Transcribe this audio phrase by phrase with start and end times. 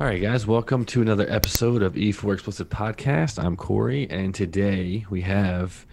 [0.00, 3.42] All right, guys, welcome to another episode of E4 Explicit Podcast.
[3.42, 5.86] I'm Corey, and today we have,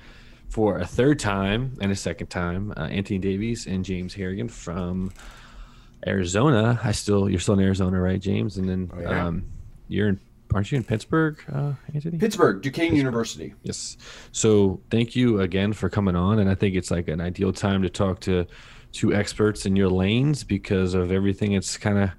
[0.49, 5.11] for a third time and a second time, uh, Anthony Davies and James Harrigan from
[6.07, 6.79] Arizona.
[6.83, 8.57] I still, you're still in Arizona, right, James?
[8.57, 9.25] And then Oh, yeah.
[9.27, 9.43] um,
[9.87, 10.19] you're in,
[10.51, 12.17] aren't you in Pittsburgh, uh, Anthony?
[12.17, 13.53] Pittsburgh, Duquesne University.
[13.61, 13.97] Yes.
[14.31, 17.83] So thank you again for coming on, and I think it's like an ideal time
[17.83, 18.47] to talk to
[18.93, 22.09] two experts in your lanes because of everything It's kind of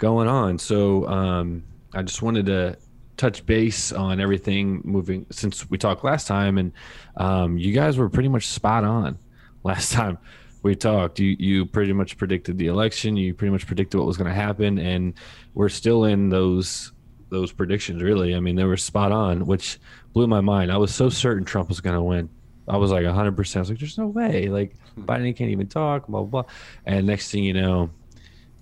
[0.00, 0.58] going on.
[0.58, 1.62] So um,
[1.94, 2.76] I just wanted to
[3.16, 6.72] touch base on everything moving since we talked last time, and
[7.16, 9.18] um, you guys were pretty much spot on
[9.62, 10.18] last time
[10.62, 11.20] we talked.
[11.20, 13.16] You you pretty much predicted the election.
[13.16, 15.14] You pretty much predicted what was going to happen, and
[15.54, 16.92] we're still in those
[17.28, 18.02] those predictions.
[18.02, 19.78] Really, I mean, they were spot on, which
[20.14, 20.72] blew my mind.
[20.72, 22.28] I was so certain Trump was going to win.
[22.66, 23.36] I was like 100.
[23.36, 26.06] percent I was like, "There's no way!" Like Biden can't even talk.
[26.06, 26.42] Blah blah.
[26.42, 26.52] blah.
[26.86, 27.90] And next thing you know,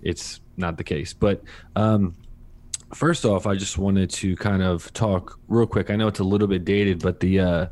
[0.01, 1.13] it's not the case.
[1.13, 1.43] But
[1.75, 2.15] um,
[2.93, 5.89] first off, I just wanted to kind of talk real quick.
[5.89, 7.65] I know it's a little bit dated, but the uh,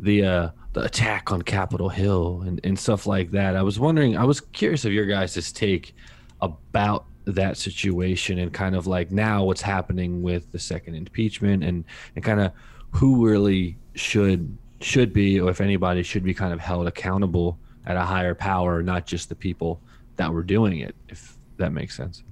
[0.00, 3.56] the uh, the attack on Capitol Hill and, and stuff like that.
[3.56, 4.16] I was wondering.
[4.16, 5.94] I was curious of your guys' take
[6.40, 11.84] about that situation and kind of like now what's happening with the second impeachment and
[12.16, 12.52] and kind of
[12.90, 17.96] who really should should be or if anybody should be kind of held accountable at
[17.96, 19.82] a higher power not just the people
[20.16, 22.22] that were doing it if that makes sense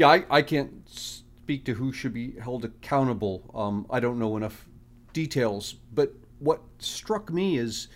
[0.00, 3.50] Yeah, I, I can't speak to who should be held accountable.
[3.54, 4.66] Um, I don't know enough
[5.12, 5.74] details.
[5.92, 7.88] But what struck me is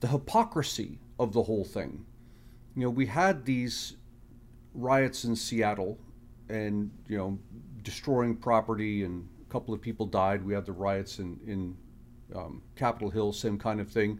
[0.00, 2.06] the hypocrisy of the whole thing.
[2.74, 3.96] You know, we had these
[4.74, 5.98] riots in Seattle
[6.48, 7.38] and, you know,
[7.82, 10.42] destroying property, and a couple of people died.
[10.42, 11.76] We had the riots in, in
[12.34, 14.18] um, Capitol Hill, same kind of thing.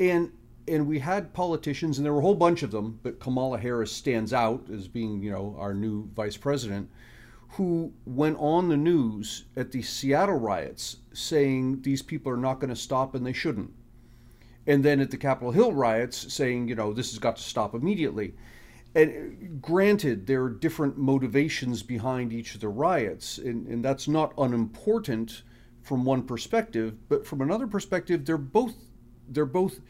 [0.00, 0.32] And
[0.66, 3.92] and we had politicians, and there were a whole bunch of them, but Kamala Harris
[3.92, 6.88] stands out as being, you know, our new vice president,
[7.50, 12.70] who went on the news at the Seattle riots saying these people are not going
[12.70, 13.72] to stop and they shouldn't.
[14.66, 17.74] And then at the Capitol Hill riots saying, you know, this has got to stop
[17.74, 18.34] immediately.
[18.94, 24.32] And granted, there are different motivations behind each of the riots, and, and that's not
[24.38, 25.42] unimportant
[25.82, 28.74] from one perspective, but from another perspective, they're both
[29.28, 29.80] they're both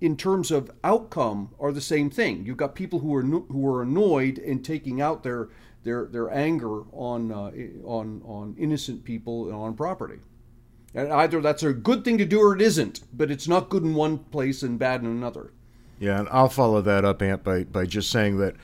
[0.00, 2.44] in terms of outcome are the same thing.
[2.44, 5.48] You've got people who are who are annoyed and taking out their
[5.84, 7.50] their their anger on uh,
[7.84, 10.20] on on innocent people and on property.
[10.94, 13.82] And either that's a good thing to do or it isn't, but it's not good
[13.82, 15.52] in one place and bad in another.
[15.98, 18.56] Yeah, and I'll follow that up, Ant, by, by just saying that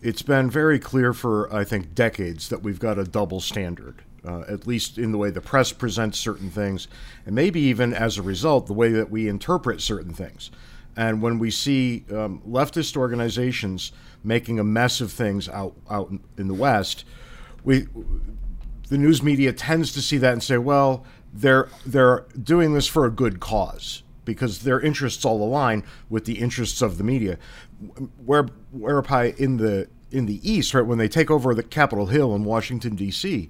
[0.00, 4.42] it's been very clear for, I think, decades that we've got a double standard, uh,
[4.48, 6.86] at least in the way the press presents certain things,
[7.26, 10.50] and maybe even as a result, the way that we interpret certain things.
[11.00, 13.90] And when we see um, leftist organizations
[14.22, 17.06] making a mess of things out, out in the West,
[17.64, 17.86] we
[18.90, 23.06] the news media tends to see that and say, well, they're they're doing this for
[23.06, 27.38] a good cause because their interests all align with the interests of the media.
[28.22, 32.34] Where whereby in the in the East, right, when they take over the Capitol Hill
[32.34, 33.48] in Washington D.C.,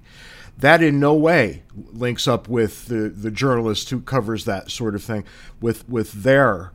[0.57, 5.03] that in no way links up with the, the journalist who covers that sort of
[5.03, 5.25] thing
[5.59, 6.71] with with their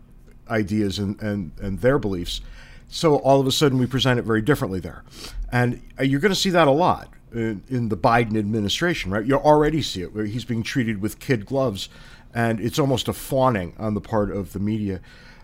[0.48, 2.40] ideas and, and, and their beliefs.
[2.88, 5.04] So all of a sudden we present it very differently there.
[5.50, 9.24] And uh, you're going to see that a lot in, in the Biden administration, right?
[9.24, 11.88] You already see it where he's being treated with kid gloves,
[12.34, 15.00] and it's almost a fawning on the part of the media.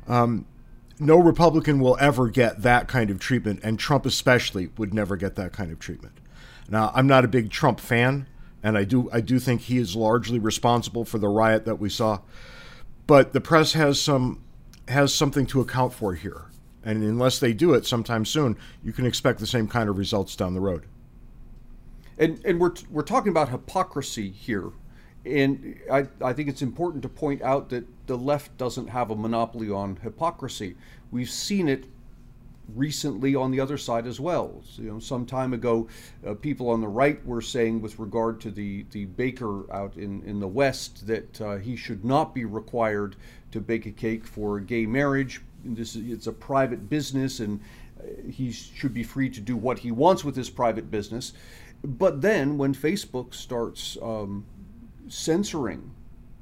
[0.06, 0.46] Um,
[0.98, 5.34] no Republican will ever get that kind of treatment, and Trump especially would never get
[5.36, 6.14] that kind of treatment.
[6.68, 8.26] Now, I'm not a big Trump fan,
[8.62, 11.88] and I do I do think he is largely responsible for the riot that we
[11.88, 12.20] saw.
[13.06, 14.42] But the press has some
[14.88, 16.46] has something to account for here.
[16.84, 20.34] And unless they do it sometime soon, you can expect the same kind of results
[20.34, 20.86] down the road.
[22.18, 24.70] And and we're we're talking about hypocrisy here.
[25.24, 29.16] And I, I think it's important to point out that the left doesn't have a
[29.16, 30.74] monopoly on hypocrisy.
[31.12, 31.86] We've seen it
[32.74, 34.62] recently on the other side as well.
[34.64, 35.88] So, you know, some time ago,
[36.26, 40.22] uh, people on the right were saying, with regard to the the baker out in
[40.24, 43.16] in the West, that uh, he should not be required
[43.50, 45.40] to bake a cake for gay marriage.
[45.64, 47.60] This is, it's a private business, and
[47.98, 51.32] uh, he should be free to do what he wants with his private business.
[51.84, 54.44] But then, when Facebook starts um,
[55.08, 55.90] censoring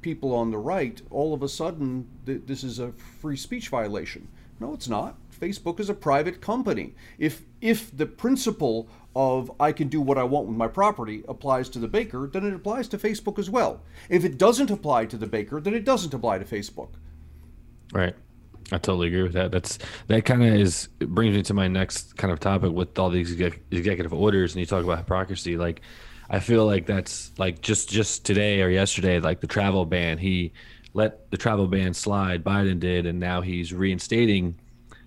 [0.01, 4.27] people on the right, all of a sudden th- this is a free speech violation.
[4.59, 5.15] No, it's not.
[5.41, 6.93] Facebook is a private company.
[7.17, 11.67] If if the principle of I can do what I want with my property applies
[11.69, 13.81] to the baker, then it applies to Facebook as well.
[14.09, 16.89] If it doesn't apply to the baker, then it doesn't apply to Facebook.
[17.91, 18.15] Right.
[18.71, 19.51] I totally agree with that.
[19.51, 23.09] That's that kind of is brings me to my next kind of topic with all
[23.09, 25.57] these exec, executive orders, and you talk about hypocrisy.
[25.57, 25.81] Like,
[26.29, 30.19] I feel like that's like just just today or yesterday, like the travel ban.
[30.19, 30.53] He
[30.93, 32.43] let the travel ban slide.
[32.43, 34.55] Biden did, and now he's reinstating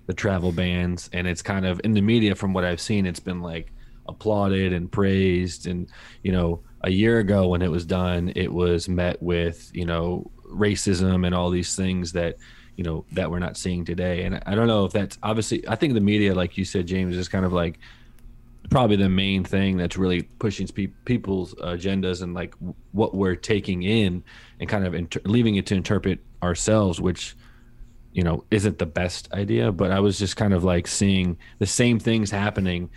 [0.07, 1.11] the travel bans.
[1.13, 3.73] And it's kind of in the media, from what I've seen, it's been like
[4.07, 5.67] applauded and praised.
[5.67, 5.89] And
[6.23, 10.31] you know, a year ago when it was done, it was met with you know
[10.47, 12.37] racism and all these things that
[12.77, 14.25] you know that we're not seeing today.
[14.25, 15.67] And I don't know if that's obviously.
[15.69, 17.79] I think the media, like you said, James, is kind of like
[18.71, 22.55] probably the main thing that's really pushing pe- people's agendas and like
[22.93, 24.25] what we're taking in
[24.59, 27.37] and kind of inter- leaving it to interpret ourselves, which
[28.15, 29.71] you know isn't the best idea.
[29.71, 32.89] But I was just kind of like seeing the same things happening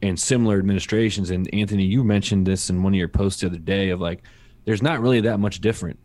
[0.00, 1.30] in similar administrations.
[1.30, 4.24] And Anthony, you mentioned this in one of your posts the other day of like,
[4.64, 5.98] there's not really that much different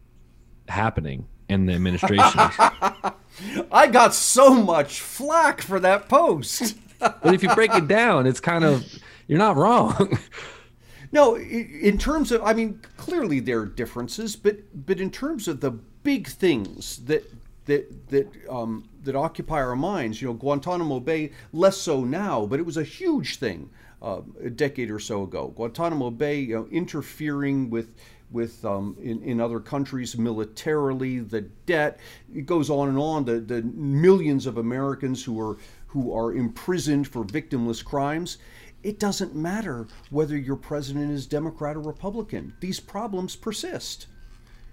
[0.68, 2.24] happening in the administration.
[3.72, 6.78] I got so much flack for that post.
[7.00, 8.86] but if you break it down, it's kind of
[9.28, 10.18] you're not wrong.
[11.12, 15.62] no, in terms of, I mean, clearly there are differences, but but in terms of
[15.62, 17.24] the big things that
[17.68, 22.60] that that um, that occupy our minds, you know, Guantanamo Bay less so now, but
[22.60, 23.70] it was a huge thing
[24.02, 25.54] uh, a decade or so ago.
[25.56, 27.94] Guantanamo Bay, you know, interfering with
[28.32, 32.00] with um, in, in other countries militarily, the debt.
[32.34, 33.26] It goes on and on.
[33.26, 38.38] The, the millions of Americans who are who are imprisoned for victimless crimes.
[38.84, 42.54] It doesn't matter whether your president is Democrat or Republican.
[42.60, 44.08] These problems persist.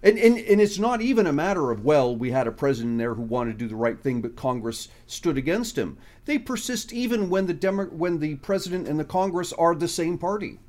[0.05, 3.15] And, and, and it's not even a matter of, well, we had a president there
[3.15, 5.97] who wanted to do the right thing, but Congress stood against him.
[6.27, 10.19] They persist even when the, Demo- when the president and the Congress are the same
[10.19, 10.61] party.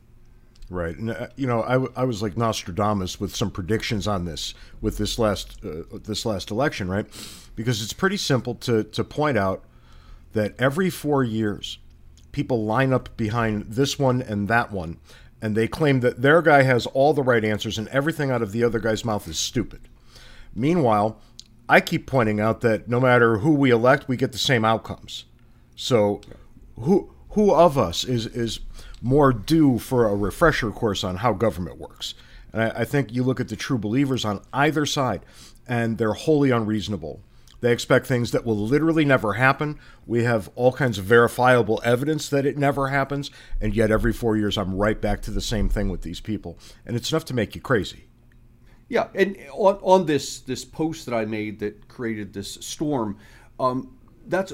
[0.69, 4.55] Right, and uh, you know, I, I was like Nostradamus with some predictions on this
[4.81, 7.05] with this last uh, this last election, right?
[7.55, 9.63] Because it's pretty simple to to point out
[10.33, 11.77] that every four years,
[12.31, 14.97] people line up behind this one and that one,
[15.41, 18.51] and they claim that their guy has all the right answers and everything out of
[18.51, 19.81] the other guy's mouth is stupid.
[20.53, 21.19] Meanwhile,
[21.67, 25.25] I keep pointing out that no matter who we elect, we get the same outcomes.
[25.75, 26.21] So,
[26.79, 28.59] who who of us is is
[29.01, 32.13] more due for a refresher course on how government works.
[32.53, 35.25] And I, I think you look at the true believers on either side,
[35.67, 37.21] and they're wholly unreasonable.
[37.65, 39.79] They expect things that will literally never happen.
[40.06, 44.38] We have all kinds of verifiable evidence that it never happens, and yet every four
[44.38, 46.59] years I'm right back to the same thing with these people.
[46.85, 48.06] And it's enough to make you crazy.
[48.88, 53.17] Yeah, and on, on this this post that I made that created this storm,
[53.59, 53.97] um,
[54.27, 54.53] that's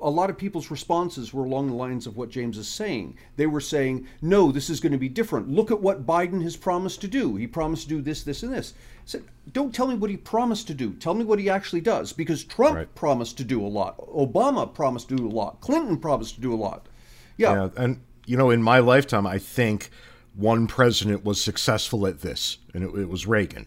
[0.00, 3.18] a lot of people's responses were along the lines of what James is saying.
[3.34, 5.48] They were saying, no, this is going to be different.
[5.48, 7.34] Look at what Biden has promised to do.
[7.34, 8.74] He promised to do this, this, and this.
[9.04, 10.92] Said, don't tell me what he promised to do.
[10.94, 12.12] Tell me what he actually does.
[12.12, 12.94] Because Trump right.
[12.94, 13.98] promised to do a lot.
[13.98, 15.60] Obama promised to do a lot.
[15.60, 16.88] Clinton promised to do a lot.
[17.36, 17.54] Yeah.
[17.54, 17.68] yeah.
[17.76, 19.90] And, you know, in my lifetime, I think
[20.34, 23.66] one president was successful at this, and it, it was Reagan.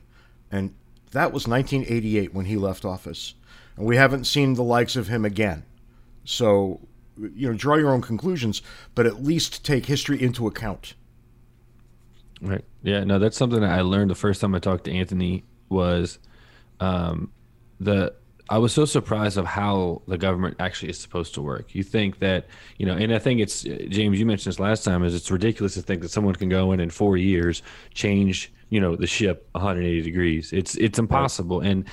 [0.52, 0.74] And
[1.12, 3.34] that was 1988 when he left office.
[3.76, 5.64] And we haven't seen the likes of him again.
[6.24, 6.82] So,
[7.18, 8.62] you know, draw your own conclusions,
[8.96, 10.94] but at least take history into account.
[12.42, 12.64] Right.
[12.84, 13.04] Yeah.
[13.04, 16.20] No, that's something that I learned the first time I talked to Anthony was
[16.80, 17.32] um,
[17.80, 18.14] the
[18.50, 21.74] I was so surprised of how the government actually is supposed to work.
[21.74, 22.46] You think that,
[22.78, 24.20] you know, and I think it's James.
[24.20, 25.04] You mentioned this last time.
[25.04, 27.64] Is it's ridiculous to think that someone can go in in four years
[27.96, 30.54] change, you know, the ship 180 degrees.
[30.54, 31.62] It's it's impossible.
[31.62, 31.86] And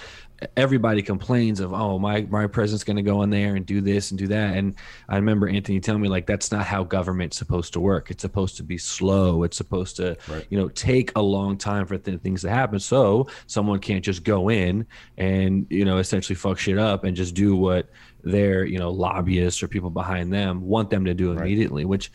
[0.56, 4.10] everybody complains of oh my my president's going to go in there and do this
[4.10, 4.74] and do that and
[5.08, 8.56] i remember anthony telling me like that's not how government's supposed to work it's supposed
[8.56, 10.46] to be slow it's supposed to right.
[10.50, 14.24] you know take a long time for th- things to happen so someone can't just
[14.24, 14.86] go in
[15.18, 17.88] and you know essentially fuck shit up and just do what
[18.24, 21.90] their you know lobbyists or people behind them want them to do immediately right.
[21.90, 22.10] which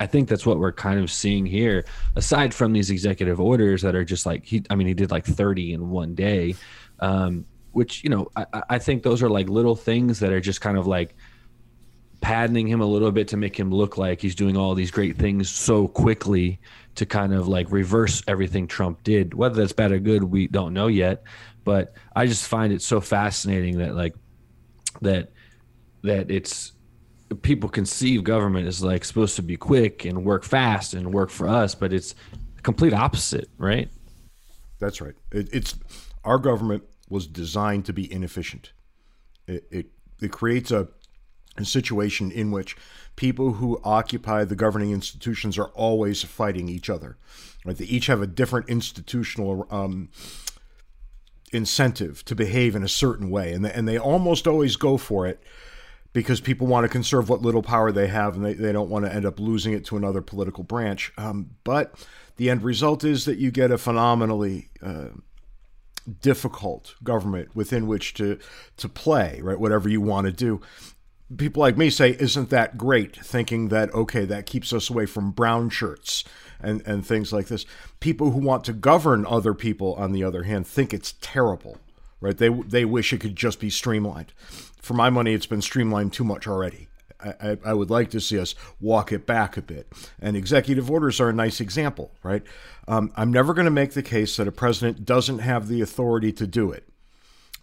[0.00, 1.84] I think that's what we're kind of seeing here.
[2.14, 5.24] Aside from these executive orders that are just like he, I mean, he did like
[5.24, 6.54] 30 in one day.
[7.00, 10.60] Um, which you know I, I think those are like little things that are just
[10.60, 11.14] kind of like
[12.20, 15.16] padding him a little bit to make him look like he's doing all these great
[15.16, 16.60] things so quickly
[16.96, 19.34] to kind of like reverse everything Trump did.
[19.34, 21.22] Whether that's bad or good, we don't know yet.
[21.64, 24.14] But I just find it so fascinating that like
[25.02, 25.30] that
[26.02, 26.72] that it's
[27.42, 31.48] people conceive government is like supposed to be quick and work fast and work for
[31.48, 32.14] us, but it's
[32.62, 33.90] complete opposite, right?
[34.78, 35.14] That's right.
[35.32, 35.78] It, it's
[36.24, 38.72] our government was designed to be inefficient.
[39.46, 39.86] It, it,
[40.20, 40.88] it creates a,
[41.56, 42.76] a situation in which
[43.16, 47.16] people who occupy the governing institutions are always fighting each other.
[47.64, 47.76] Right?
[47.76, 50.10] They each have a different institutional um,
[51.52, 55.26] incentive to behave in a certain way, and they, and they almost always go for
[55.26, 55.42] it
[56.12, 59.04] because people want to conserve what little power they have, and they, they don't want
[59.04, 61.12] to end up losing it to another political branch.
[61.18, 65.08] Um, but the end result is that you get a phenomenally uh,
[66.20, 68.38] difficult government within which to
[68.76, 69.58] to play, right?
[69.58, 70.60] Whatever you want to do.
[71.36, 75.30] People like me say, "Isn't that great?" Thinking that okay, that keeps us away from
[75.30, 76.24] brown shirts
[76.60, 77.66] and and things like this.
[78.00, 81.78] People who want to govern other people, on the other hand, think it's terrible,
[82.20, 82.36] right?
[82.36, 84.32] They they wish it could just be streamlined.
[84.80, 86.87] For my money, it's been streamlined too much already.
[87.20, 89.92] I, I, would like to see us walk it back a bit.
[90.20, 92.42] And executive orders are a nice example, right?
[92.86, 96.32] Um, I'm never going to make the case that a president doesn't have the authority
[96.32, 96.88] to do it.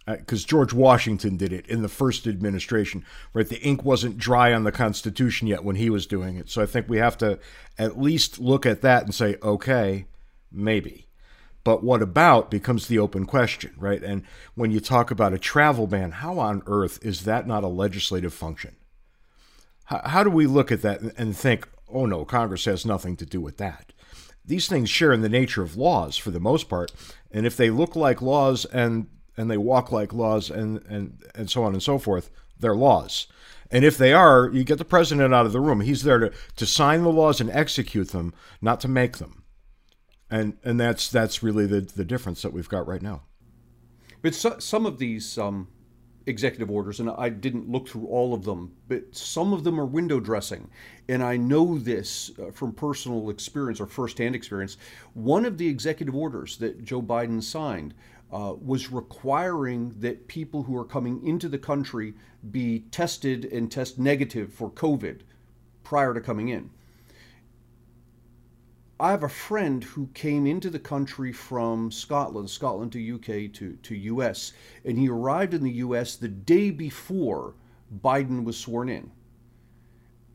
[0.06, 3.48] Because uh, George Washington did it in the first administration, right?
[3.48, 6.48] The ink wasn't dry on the Constitution yet when he was doing it.
[6.48, 7.40] So I think we have to
[7.76, 10.06] at least look at that and say, okay,
[10.52, 11.06] maybe.
[11.64, 14.00] But what about becomes the open question, right?
[14.00, 14.22] And
[14.54, 18.32] when you talk about a travel ban, how on earth is that not a legislative
[18.32, 18.76] function?
[19.86, 23.26] How, how do we look at that and think, oh no, Congress has nothing to
[23.26, 23.92] do with that?
[24.44, 26.92] These things share in the nature of laws for the most part,
[27.32, 31.50] and if they look like laws and and they walk like laws and and and
[31.50, 33.26] so on and so forth, they're laws.
[33.70, 35.80] And if they are, you get the president out of the room.
[35.80, 39.42] He's there to, to sign the laws and execute them, not to make them.
[40.30, 43.22] And and that's that's really the the difference that we've got right now.
[44.22, 45.68] But so, some of these um,
[46.26, 49.86] executive orders, and I didn't look through all of them, but some of them are
[49.86, 50.68] window dressing.
[51.08, 54.76] And I know this uh, from personal experience or firsthand experience.
[55.14, 57.94] One of the executive orders that Joe Biden signed
[58.32, 62.14] uh, was requiring that people who are coming into the country
[62.50, 65.20] be tested and test negative for COVID
[65.84, 66.70] prior to coming in.
[68.98, 73.76] I have a friend who came into the country from Scotland, Scotland to UK to,
[73.82, 74.52] to US,
[74.84, 77.54] and he arrived in the US the day before
[78.02, 79.10] Biden was sworn in.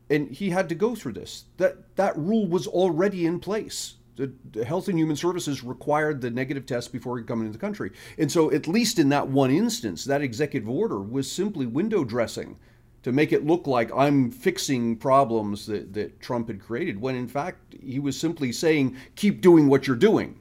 [0.08, 1.44] And he had to go through this.
[1.56, 3.94] That that rule was already in place.
[4.14, 7.58] The, the Health and Human Services required the negative test before he come into the
[7.58, 7.90] country.
[8.18, 12.58] And so at least in that one instance, that executive order was simply window dressing
[13.02, 17.28] to make it look like I'm fixing problems that, that Trump had created, when in
[17.28, 20.38] fact he was simply saying, keep doing what you're doing.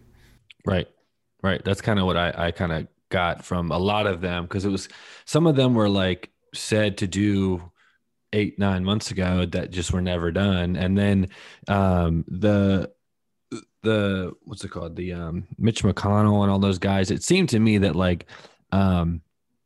[0.65, 0.87] Right.
[1.41, 1.63] Right.
[1.63, 4.63] That's kind of what I, I kind of got from a lot of them because
[4.63, 4.87] it was
[5.25, 7.71] some of them were like said to do
[8.31, 10.75] eight, nine months ago that just were never done.
[10.75, 11.29] And then
[11.67, 12.91] um, the,
[13.83, 17.59] the what's it called the um Mitch McConnell and all those guys it seemed to
[17.59, 18.27] me that like
[18.71, 19.21] um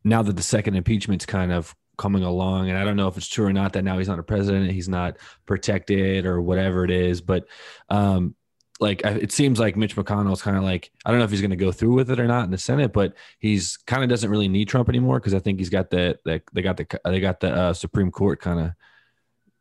[0.05, 3.27] now that the second impeachment's kind of coming along and i don't know if it's
[3.27, 6.91] true or not that now he's not a president he's not protected or whatever it
[6.91, 7.45] is but
[7.89, 8.35] um
[8.79, 11.49] like it seems like mitch mcconnell's kind of like i don't know if he's going
[11.49, 14.29] to go through with it or not in the senate but he's kind of doesn't
[14.29, 17.19] really need trump anymore because i think he's got the, the they got the they
[17.19, 18.71] got the uh, supreme court kind of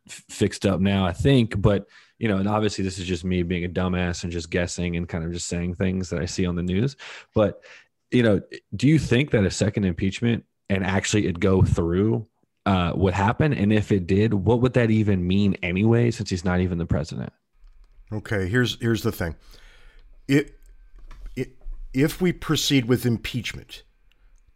[0.09, 1.87] f- fixed up now i think but
[2.19, 5.09] you know and obviously this is just me being a dumbass and just guessing and
[5.09, 6.97] kind of just saying things that i see on the news
[7.35, 7.63] but
[8.11, 8.41] you know
[8.75, 12.27] do you think that a second impeachment and actually it go through
[12.67, 13.53] uh, would happen?
[13.53, 16.87] And if it did, what would that even mean anyway, since he's not even the
[16.87, 17.33] president?
[18.13, 19.35] Okay, here's here's the thing.
[20.29, 20.59] It,
[21.37, 21.57] it
[21.93, 23.83] if we proceed with impeachment,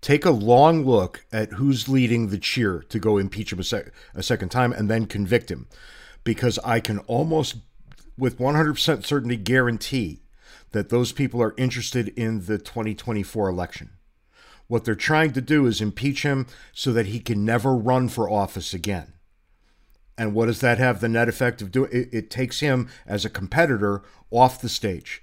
[0.00, 3.92] take a long look at who's leading the cheer to go impeach him a, sec-
[4.14, 5.66] a second time and then convict him,
[6.24, 7.56] because I can almost,
[8.16, 10.22] with 100% certainty, guarantee
[10.72, 13.90] that those people are interested in the 2024 election.
[14.68, 18.30] What they're trying to do is impeach him so that he can never run for
[18.30, 19.14] office again.
[20.16, 21.90] And what does that have the net effect of doing?
[21.90, 25.22] It, it takes him as a competitor off the stage.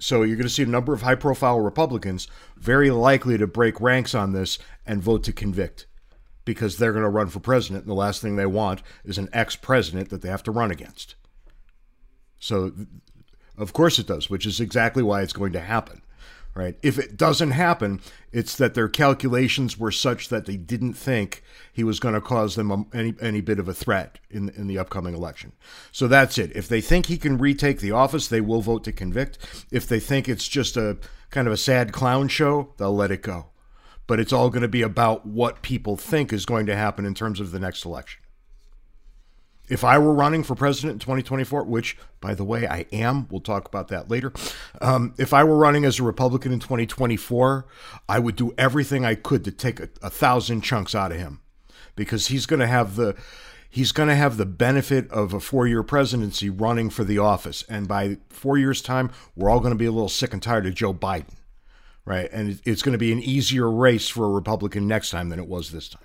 [0.00, 2.26] So you're going to see a number of high profile Republicans
[2.56, 5.86] very likely to break ranks on this and vote to convict
[6.44, 7.84] because they're going to run for president.
[7.84, 10.72] And the last thing they want is an ex president that they have to run
[10.72, 11.14] against.
[12.40, 12.72] So,
[13.56, 16.02] of course, it does, which is exactly why it's going to happen
[16.54, 16.76] right?
[16.82, 18.00] If it doesn't happen,
[18.32, 21.42] it's that their calculations were such that they didn't think
[21.72, 24.66] he was going to cause them um, any any bit of a threat in in
[24.66, 25.52] the upcoming election.
[25.92, 26.54] So that's it.
[26.54, 29.38] If they think he can retake the office, they will vote to convict.
[29.70, 30.98] If they think it's just a
[31.30, 33.46] kind of a sad clown show, they'll let it go.
[34.06, 37.14] But it's all going to be about what people think is going to happen in
[37.14, 38.23] terms of the next election
[39.68, 43.40] if I were running for president in 2024, which, by the way, I am, we'll
[43.40, 44.32] talk about that later.
[44.80, 47.66] Um, if I were running as a Republican in 2024,
[48.08, 51.40] I would do everything I could to take a, a thousand chunks out of him,
[51.96, 53.16] because he's going to have the
[53.70, 57.88] he's going to have the benefit of a four-year presidency running for the office, and
[57.88, 60.74] by four years' time, we're all going to be a little sick and tired of
[60.74, 61.34] Joe Biden,
[62.04, 62.28] right?
[62.32, 65.48] And it's going to be an easier race for a Republican next time than it
[65.48, 66.02] was this time.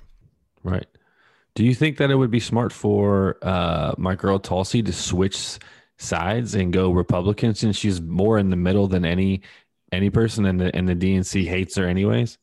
[0.64, 0.88] Right.
[1.56, 5.58] Do you think that it would be smart for uh, my girl Tulsi to switch
[5.98, 9.42] sides and go Republican since she's more in the middle than any
[9.92, 12.38] any person and the and the DNC hates her anyways?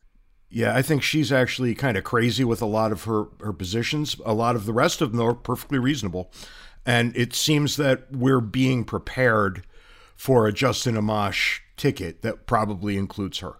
[0.48, 4.16] Yeah, I think she's actually kind of crazy with a lot of her her positions.
[4.25, 6.30] A lot of the rest of them are perfectly reasonable,
[6.84, 9.64] and it seems that we're being prepared
[10.16, 13.54] for a Justin Amash ticket that probably includes her.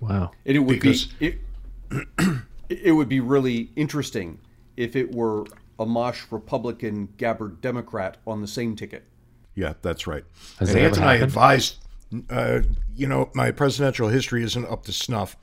[0.00, 0.32] Wow.
[0.44, 1.38] And it would Because- be
[1.90, 2.08] it,
[2.82, 4.38] it would be really interesting
[4.76, 5.44] if it were
[5.78, 9.04] Amash Republican, Gabbard Democrat on the same ticket.
[9.54, 10.24] Yeah, that's right.
[10.58, 11.22] Has and that and I happened?
[11.24, 11.76] advised,
[12.30, 12.60] uh,
[12.94, 15.36] you know, my presidential history isn't up to snuff.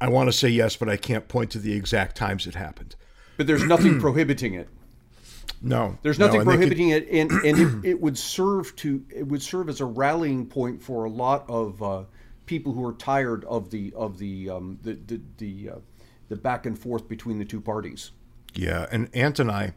[0.00, 2.96] I want to say yes, but I can't point to the exact times it happened.
[3.36, 4.68] But there's nothing prohibiting it.
[5.62, 9.04] No, There's nothing and they could- prohibiting it, and and it, it would serve to
[9.14, 12.04] it would serve as a rallying point for a lot of uh,
[12.46, 15.78] people who are tired of the of the um, the the the, uh,
[16.30, 18.12] the back and forth between the two parties.
[18.54, 19.74] Yeah, and Ant and I,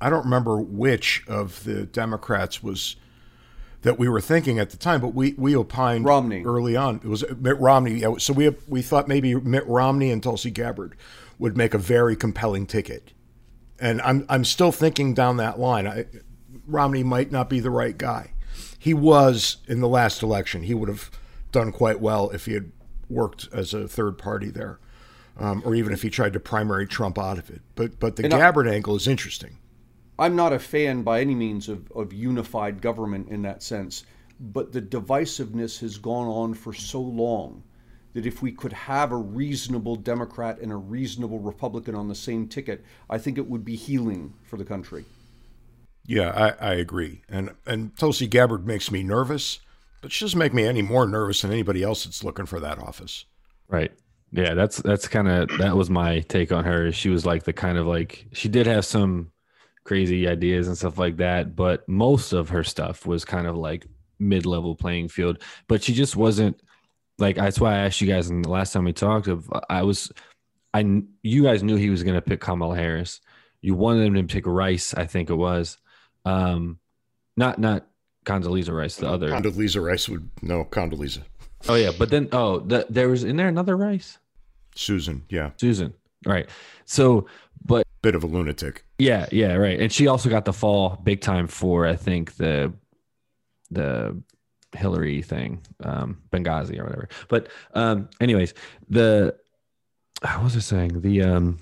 [0.00, 2.96] I don't remember which of the Democrats was
[3.82, 6.42] that we were thinking at the time, but we we opined Romney.
[6.44, 6.96] early on.
[6.96, 8.00] It was uh, Mitt Romney.
[8.00, 10.96] Yeah, so we we thought maybe Mitt Romney and Tulsi Gabbard
[11.38, 13.12] would make a very compelling ticket,
[13.78, 15.86] and I'm I'm still thinking down that line.
[15.86, 16.06] I,
[16.66, 18.32] Romney might not be the right guy.
[18.78, 20.62] He was in the last election.
[20.62, 21.10] He would have
[21.50, 22.72] done quite well if he had
[23.08, 24.78] worked as a third party there,
[25.38, 27.62] um, or even if he tried to primary Trump out of it.
[27.74, 29.58] But but the And I- Gabbard angle is interesting.
[30.18, 34.04] I'm not a fan by any means of, of unified government in that sense,
[34.38, 37.62] but the divisiveness has gone on for so long
[38.12, 42.46] that if we could have a reasonable Democrat and a reasonable Republican on the same
[42.46, 45.06] ticket, I think it would be healing for the country.
[46.06, 47.22] Yeah, I, I agree.
[47.28, 49.60] And and Tulsi Gabbard makes me nervous,
[50.02, 52.78] but she doesn't make me any more nervous than anybody else that's looking for that
[52.78, 53.24] office.
[53.68, 53.92] Right.
[54.32, 56.90] Yeah, that's that's kind of that was my take on her.
[56.90, 59.30] She was like the kind of like she did have some
[59.84, 63.86] crazy ideas and stuff like that, but most of her stuff was kind of like
[64.18, 65.42] mid-level playing field.
[65.68, 66.60] But she just wasn't
[67.18, 69.82] like that's why I asked you guys in the last time we talked of I
[69.82, 70.10] was
[70.72, 73.20] I you guys knew he was going to pick Kamala Harris.
[73.60, 75.76] You wanted him to pick Rice, I think it was.
[76.24, 76.78] Um
[77.36, 77.86] not not
[78.24, 79.30] Condoleezza Rice, the other.
[79.30, 81.22] Condoleezza Rice would no Condoleezza.
[81.68, 84.18] oh yeah, but then oh, the, there was in there another Rice?
[84.74, 85.94] Susan, yeah, Susan.
[86.26, 86.48] Right.
[86.84, 87.26] So,
[87.64, 88.84] but bit of a lunatic.
[88.98, 89.80] yeah, yeah, right.
[89.80, 92.72] And she also got the fall big time for I think the
[93.70, 94.20] the
[94.74, 97.08] Hillary thing, um, Benghazi or whatever.
[97.28, 98.54] But um, anyways,
[98.88, 99.36] the
[100.22, 101.00] what was I saying?
[101.00, 101.58] The um,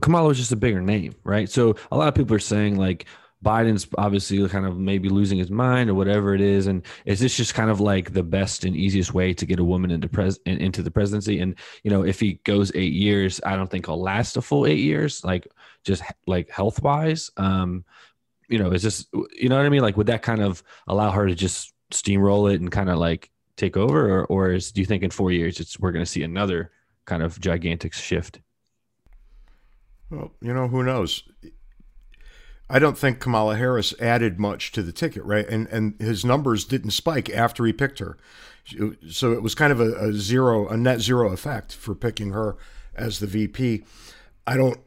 [0.00, 1.48] Kamala was just a bigger name, right?
[1.48, 3.06] So a lot of people are saying like
[3.44, 7.36] Biden's obviously kind of maybe losing his mind or whatever it is, and is this
[7.36, 10.38] just kind of like the best and easiest way to get a woman into pres
[10.44, 11.38] into the presidency?
[11.38, 14.66] And you know, if he goes eight years, I don't think he'll last a full
[14.66, 15.46] eight years, like
[15.84, 17.30] just like health wise.
[17.36, 17.84] Um,
[18.48, 19.82] you know, is this you know what I mean?
[19.82, 23.30] Like, would that kind of allow her to just steamroll it and kind of like
[23.56, 26.10] take over, or or is do you think in four years it's we're going to
[26.10, 26.72] see another
[27.04, 28.40] kind of gigantic shift?
[30.10, 31.22] Well, you know who knows.
[32.70, 35.48] I don't think Kamala Harris added much to the ticket, right?
[35.48, 38.18] And and his numbers didn't spike after he picked her,
[39.08, 42.56] so it was kind of a, a zero, a net zero effect for picking her
[42.94, 43.84] as the VP.
[44.46, 44.78] I don't,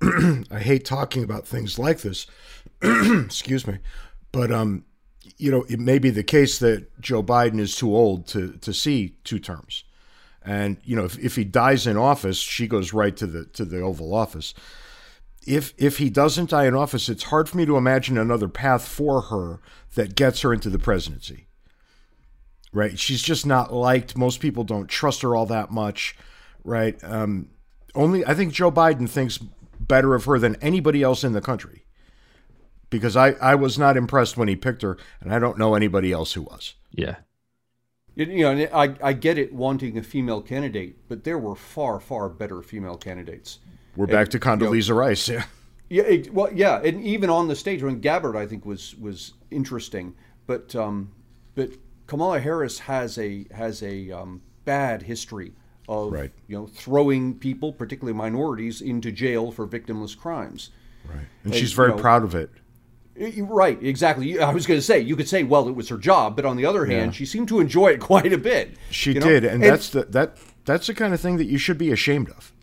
[0.51, 2.27] I hate talking about things like this.
[2.81, 3.79] Excuse me,
[4.31, 4.85] but um,
[5.37, 8.73] you know, it may be the case that Joe Biden is too old to to
[8.73, 9.83] see two terms,
[10.43, 13.65] and you know, if, if he dies in office, she goes right to the to
[13.65, 14.53] the Oval Office
[15.45, 18.87] if if he doesn't die in office, it's hard for me to imagine another path
[18.87, 19.59] for her
[19.95, 21.47] that gets her into the presidency.
[22.73, 22.97] Right?
[22.97, 24.17] She's just not liked.
[24.17, 26.15] Most people don't trust her all that much.
[26.63, 27.01] Right?
[27.03, 27.49] Um,
[27.95, 29.39] only I think Joe Biden thinks
[29.79, 31.85] better of her than anybody else in the country.
[32.89, 36.11] Because I, I was not impressed when he picked her, and I don't know anybody
[36.11, 36.75] else who was.
[36.91, 37.15] Yeah,
[38.15, 42.01] You you know, I, I get it wanting a female candidate, but there were far,
[42.01, 43.59] far better female candidates.
[43.95, 45.27] We're back to Condoleezza Rice.
[45.27, 45.45] Yeah.
[45.89, 49.33] Yeah, it, well, yeah, and even on the stage, when Gabbard, I think was was
[49.51, 50.15] interesting,
[50.47, 51.11] but um,
[51.53, 51.71] but
[52.07, 55.51] Kamala Harris has a has a um, bad history
[55.89, 56.31] of Right.
[56.47, 60.69] you know throwing people, particularly minorities, into jail for victimless crimes.
[61.05, 61.25] Right.
[61.43, 62.51] And Hey, she's very you know, proud of it.
[63.37, 64.39] Right, exactly.
[64.39, 66.55] I was going to say you could say, well, it was her job, but on
[66.55, 68.77] the other hand, she seemed to enjoy it quite a bit.
[68.89, 69.27] She you know?
[69.27, 72.29] did, and, that's the that that's the kind of thing that you should be ashamed
[72.29, 72.53] of.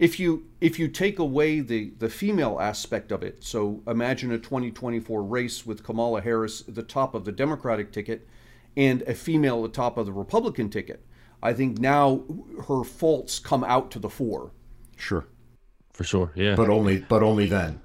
[0.00, 4.38] If you if you take away the the female aspect of it so imagine a
[4.38, 8.26] 2024 race with kamala harris at the top of the democratic ticket
[8.76, 11.04] and a female at the top of the Republican ticket.
[11.42, 12.22] I think now
[12.68, 14.52] her faults come out to the fore.
[14.96, 15.26] Sure.
[15.92, 16.32] For sure.
[16.34, 16.54] Yeah.
[16.54, 17.80] But only but only then.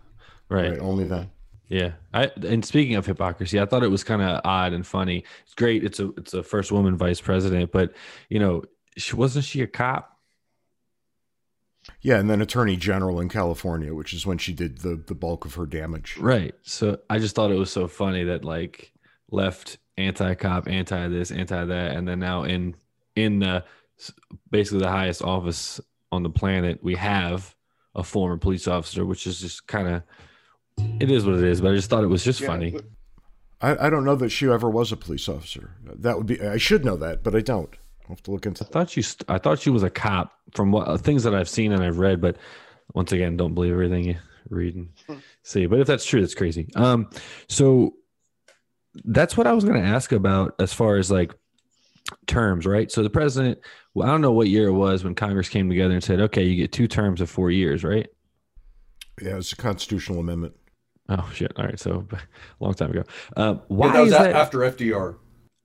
[0.50, 0.72] right.
[0.72, 0.80] Right.
[0.80, 1.32] Only then.
[1.68, 1.94] Yeah.
[2.14, 5.24] I and speaking of hypocrisy, I thought it was kind of odd and funny.
[5.44, 5.84] It's great.
[5.84, 7.94] It's a it's a first woman vice president, but
[8.30, 8.64] you know,
[8.98, 10.15] she wasn't she a cop?
[12.02, 15.46] Yeah, and then attorney general in California, which is when she did the the bulk
[15.46, 16.18] of her damage.
[16.18, 16.56] Right.
[16.64, 18.92] So I just thought it was so funny that like
[19.32, 22.76] left anti cop, anti this, anti that, and then now in
[23.16, 23.64] in the
[24.52, 25.80] basically the highest office
[26.12, 27.56] on the planet, we have
[27.94, 30.04] a former police officer, which is just kind of
[31.00, 31.62] it is what it is.
[31.62, 32.78] But I just thought it was just funny.
[33.62, 35.76] I, I don't know that she ever was a police officer.
[35.84, 37.76] That would be I should know that, but I don't.
[38.06, 40.32] I'll have to look into I thought she st- I thought she was a cop
[40.54, 42.38] from what uh, things that I've seen and I've read, but
[42.94, 44.16] once again, don't believe everything you
[44.50, 44.90] read and
[45.44, 45.66] see.
[45.66, 46.70] But if that's true, that's crazy.
[46.76, 47.10] Um,
[47.50, 47.96] so
[49.04, 51.34] that's what I was going to ask about as far as like
[52.28, 52.92] terms, right?
[52.92, 53.60] So the president,
[53.96, 56.44] well, I don't know what year it was when Congress came together and said, okay,
[56.44, 58.08] you get two terms of four years, right?
[59.22, 60.56] Yeah, it's a constitutional amendment.
[61.08, 61.52] Oh shit!
[61.58, 62.18] All right, so a
[62.60, 63.04] long time ago.
[63.38, 64.36] Uh, why Yeah, that was is that?
[64.36, 65.18] after FDR.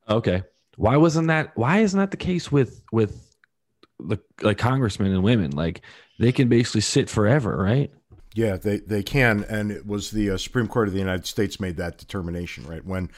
[0.09, 0.43] Okay.
[0.81, 3.37] Why wasn't that why isn't that the case with with
[3.99, 5.51] the like congressmen and women?
[5.51, 5.83] Like
[6.19, 7.93] they can basically sit forever, right?
[8.35, 11.61] Yeah, they, they can, and it was the uh, Supreme Court of the United States
[11.61, 12.83] made that determination, right?
[12.83, 13.11] When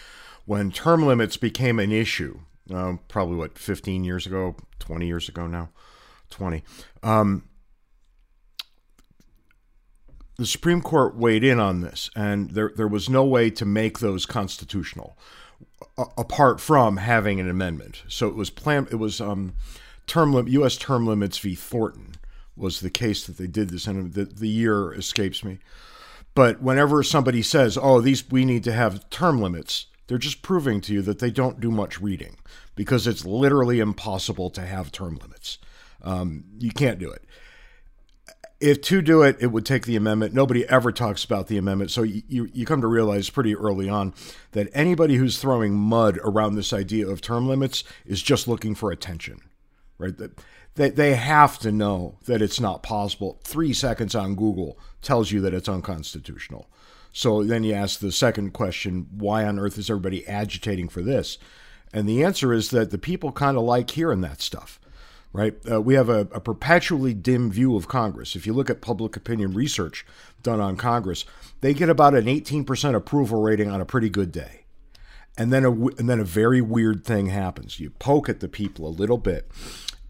[0.45, 2.41] when term limits became an issue,
[2.75, 5.69] um, probably what fifteen years ago, twenty years ago now,
[6.31, 6.65] twenty.
[7.05, 7.45] Um,
[10.37, 14.01] the Supreme Court weighed in on this, and there there was no way to make
[14.01, 15.17] those constitutional
[15.97, 18.03] apart from having an amendment.
[18.09, 18.87] So it was plan.
[18.91, 19.55] It was um,
[20.07, 20.77] term lim- U.S.
[20.77, 21.55] term limits v.
[21.55, 22.15] Thornton
[22.57, 25.59] was the case that they did this, and the, the year escapes me.
[26.35, 30.81] But whenever somebody says, "Oh, these we need to have term limits," they're just proving
[30.83, 32.37] to you that they don't do much reading
[32.75, 35.59] because it's literally impossible to have term limits.
[36.03, 37.23] Um, you can't do it
[38.63, 40.33] if to do it, it would take the amendment.
[40.33, 41.91] Nobody ever talks about the amendment.
[41.91, 44.15] So you, you, come to realize pretty early on
[44.53, 48.93] that anybody who's throwing mud around this idea of term limits is just looking for
[48.93, 49.41] attention,
[49.99, 50.17] right?
[50.17, 50.39] That
[50.77, 53.41] they, they have to know that it's not possible.
[53.43, 56.71] Three seconds on Google tells you that it's unconstitutional.
[57.13, 61.37] So then you ask the second question why on earth is everybody agitating for this?
[61.93, 64.79] And the answer is that the people kind of like hearing that stuff
[65.33, 65.55] right?
[65.71, 68.37] Uh, we have a, a perpetually dim view of Congress.
[68.37, 70.05] If you look at public opinion research
[70.43, 71.25] done on Congress,
[71.61, 74.65] they get about an 18% approval rating on a pretty good day.
[75.39, 77.81] And then a, and then a very weird thing happens.
[77.81, 79.51] You poke at the people a little bit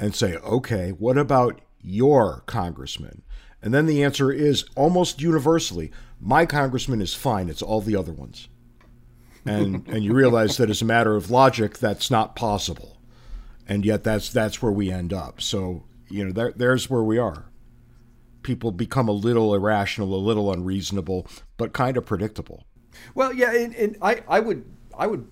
[0.01, 3.23] and say, okay, what about your congressman?
[3.63, 7.49] And then the answer is almost universally, my congressman is fine.
[7.49, 8.49] It's all the other ones.
[9.47, 12.92] And, and you realize that as a matter of logic, that's not possible
[13.67, 15.41] and yet that's that's where we end up.
[15.41, 17.47] So you know, there, there's where we are.
[18.43, 22.65] People become a little irrational, a little unreasonable, but kind of predictable.
[23.15, 24.65] Well, yeah, and, and I, I would
[24.97, 25.27] I would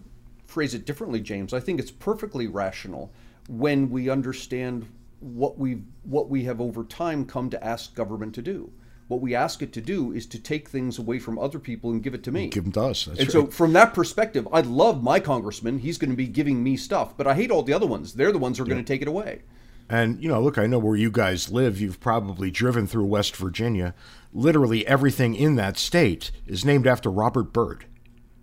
[0.47, 1.53] phrase it differently, James.
[1.53, 3.13] I think it's perfectly rational
[3.49, 4.87] when we understand
[5.21, 8.73] what we what we have over time come to ask government to do.
[9.11, 12.01] What we ask it to do is to take things away from other people and
[12.01, 12.47] give it to me.
[12.47, 13.09] Give them to us.
[13.09, 13.29] And right.
[13.29, 15.81] so, from that perspective, I love my congressman.
[15.81, 18.13] He's going to be giving me stuff, but I hate all the other ones.
[18.15, 19.43] They're the ones who are going to take it away.
[19.89, 21.81] And, you know, look, I know where you guys live.
[21.81, 23.97] You've probably driven through West Virginia.
[24.33, 27.87] Literally everything in that state is named after Robert Byrd,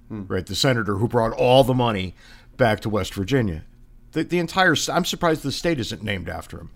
[0.10, 0.26] hmm.
[0.28, 0.46] right?
[0.46, 2.14] The senator who brought all the money
[2.58, 3.64] back to West Virginia.
[4.12, 6.72] The, the entire, I'm surprised the state isn't named after him.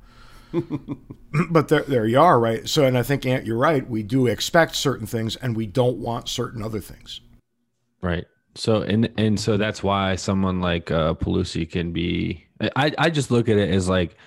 [1.50, 2.68] But there, there you are, right?
[2.68, 3.90] So, and I think, Ant, you're right.
[3.90, 7.22] We do expect certain things and we don't want certain other things.
[8.02, 8.26] Right.
[8.56, 12.46] So and and so that's why someone like uh, Pelosi can be.
[12.76, 14.18] I I just look at it as like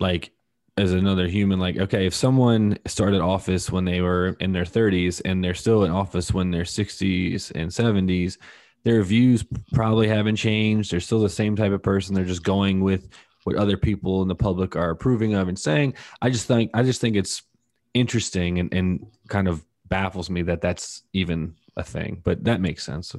[0.00, 0.32] like
[0.78, 1.58] as another human.
[1.58, 5.84] Like okay, if someone started office when they were in their 30s and they're still
[5.84, 8.38] in office when they're 60s and 70s,
[8.84, 10.90] their views probably haven't changed.
[10.90, 12.14] They're still the same type of person.
[12.14, 13.08] They're just going with
[13.48, 15.94] what other people in the public are approving of and saying.
[16.20, 17.42] I just think I just think it's
[17.94, 22.20] interesting and, and kind of baffles me that that's even a thing.
[22.22, 23.16] But that makes sense.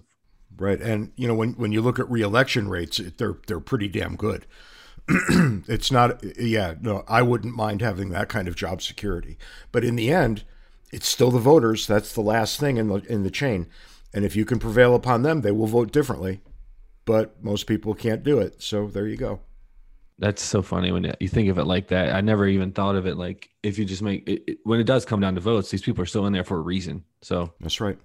[0.56, 0.80] Right.
[0.80, 4.46] And you know, when when you look at reelection rates, they're they're pretty damn good.
[5.08, 9.40] it's not yeah, no, I wouldn't mind having that kind of job security.
[9.72, 10.44] But in the end,
[10.92, 13.66] it's still the voters, that's the last thing in the in the chain.
[14.14, 16.42] And if you can prevail upon them, they will vote differently.
[17.06, 18.62] But most people can't do it.
[18.62, 19.40] So there you go.
[20.20, 22.14] That's so funny when you think of it like that.
[22.14, 24.84] I never even thought of it like if you just make it, it- when it
[24.84, 27.06] does come down to votes, these people are still in there for a reason.
[27.22, 27.98] So That's right.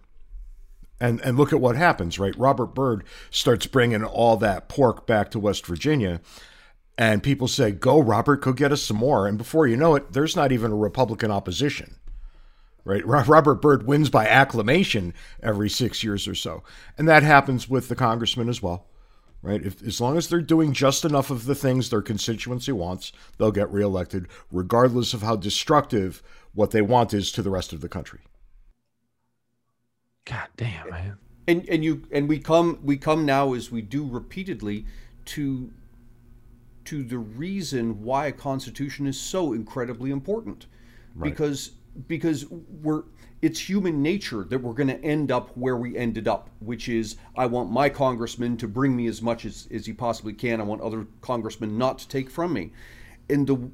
[1.00, 2.34] And and look at what happens, right?
[2.38, 6.20] Robert Byrd starts bringing all that pork back to West Virginia,
[6.96, 10.12] and people say, "Go, Robert, go get us some more." And before you know it,
[10.12, 11.96] there's not even a Republican opposition,
[12.84, 13.04] right?
[13.04, 16.62] Robert Byrd wins by acclamation every six years or so,
[16.96, 18.86] and that happens with the congressman as well,
[19.44, 19.62] right?
[19.62, 23.52] If as long as they're doing just enough of the things their constituency wants, they'll
[23.52, 26.22] get reelected, regardless of how destructive
[26.54, 28.20] what they want is to the rest of the country.
[30.24, 31.18] God damn, man.
[31.46, 34.86] And and you and we come we come now as we do repeatedly
[35.26, 35.70] to
[36.86, 40.66] to the reason why a constitution is so incredibly important.
[41.14, 41.30] Right.
[41.30, 41.72] Because
[42.08, 43.02] because we're
[43.44, 47.16] it's human nature that we're going to end up where we ended up, which is
[47.36, 50.62] I want my congressman to bring me as much as, as he possibly can.
[50.62, 52.72] I want other congressmen not to take from me.
[53.28, 53.70] And the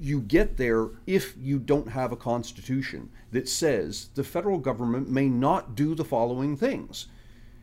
[0.00, 5.28] you get there if you don't have a constitution that says the federal government may
[5.28, 7.06] not do the following things.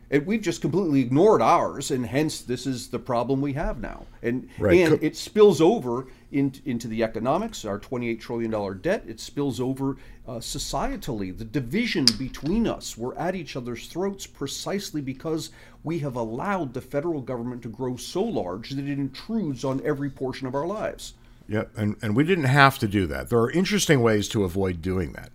[0.10, 4.06] And we've just completely ignored ours, and hence this is the problem we have now.
[4.22, 4.80] And right.
[4.80, 9.04] and it spills over in, into the economics, our $28 trillion debt.
[9.08, 12.98] It spills over uh, societally, the division between us.
[12.98, 15.52] We're at each other's throats precisely because
[15.84, 20.10] we have allowed the federal government to grow so large that it intrudes on every
[20.10, 21.14] portion of our lives.
[21.48, 23.30] Yeah, and, and we didn't have to do that.
[23.30, 25.32] There are interesting ways to avoid doing that.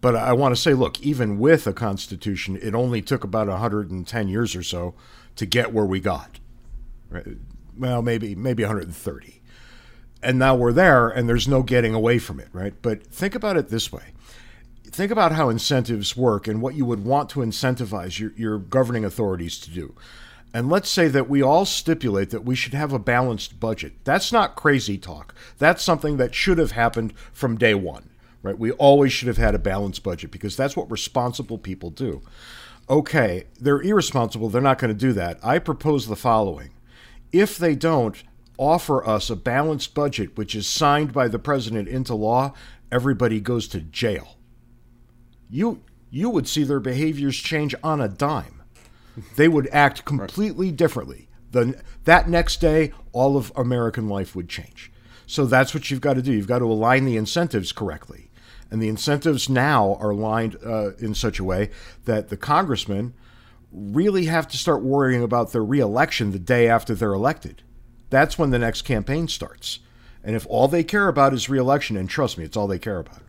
[0.00, 4.28] But I want to say, look, even with a constitution, it only took about 110
[4.28, 4.94] years or so
[5.36, 6.40] to get where we got.
[7.08, 7.24] Right?
[7.78, 9.41] Well, maybe maybe 130.
[10.22, 12.74] And now we're there, and there's no getting away from it, right?
[12.80, 14.04] But think about it this way.
[14.84, 19.04] Think about how incentives work and what you would want to incentivize your, your governing
[19.04, 19.94] authorities to do.
[20.54, 23.94] And let's say that we all stipulate that we should have a balanced budget.
[24.04, 25.34] That's not crazy talk.
[25.58, 28.10] That's something that should have happened from day one,
[28.42, 28.58] right?
[28.58, 32.20] We always should have had a balanced budget because that's what responsible people do.
[32.90, 34.50] Okay, they're irresponsible.
[34.50, 35.38] They're not going to do that.
[35.42, 36.70] I propose the following.
[37.32, 38.22] If they don't
[38.58, 42.52] offer us a balanced budget, which is signed by the president into law,
[42.90, 44.36] everybody goes to jail.
[45.50, 48.62] You, you would see their behaviors change on a dime
[49.36, 50.76] they would act completely right.
[50.76, 51.28] differently.
[51.50, 54.90] The, that next day, all of American life would change.
[55.26, 56.32] So that's what you've got to do.
[56.32, 58.30] You've got to align the incentives correctly.
[58.70, 61.70] And the incentives now are aligned uh, in such a way
[62.06, 63.12] that the congressmen
[63.70, 67.62] really have to start worrying about their reelection the day after they're elected.
[68.12, 69.80] That's when the next campaign starts.
[70.22, 73.00] And if all they care about is reelection, and trust me, it's all they care
[73.00, 73.22] about,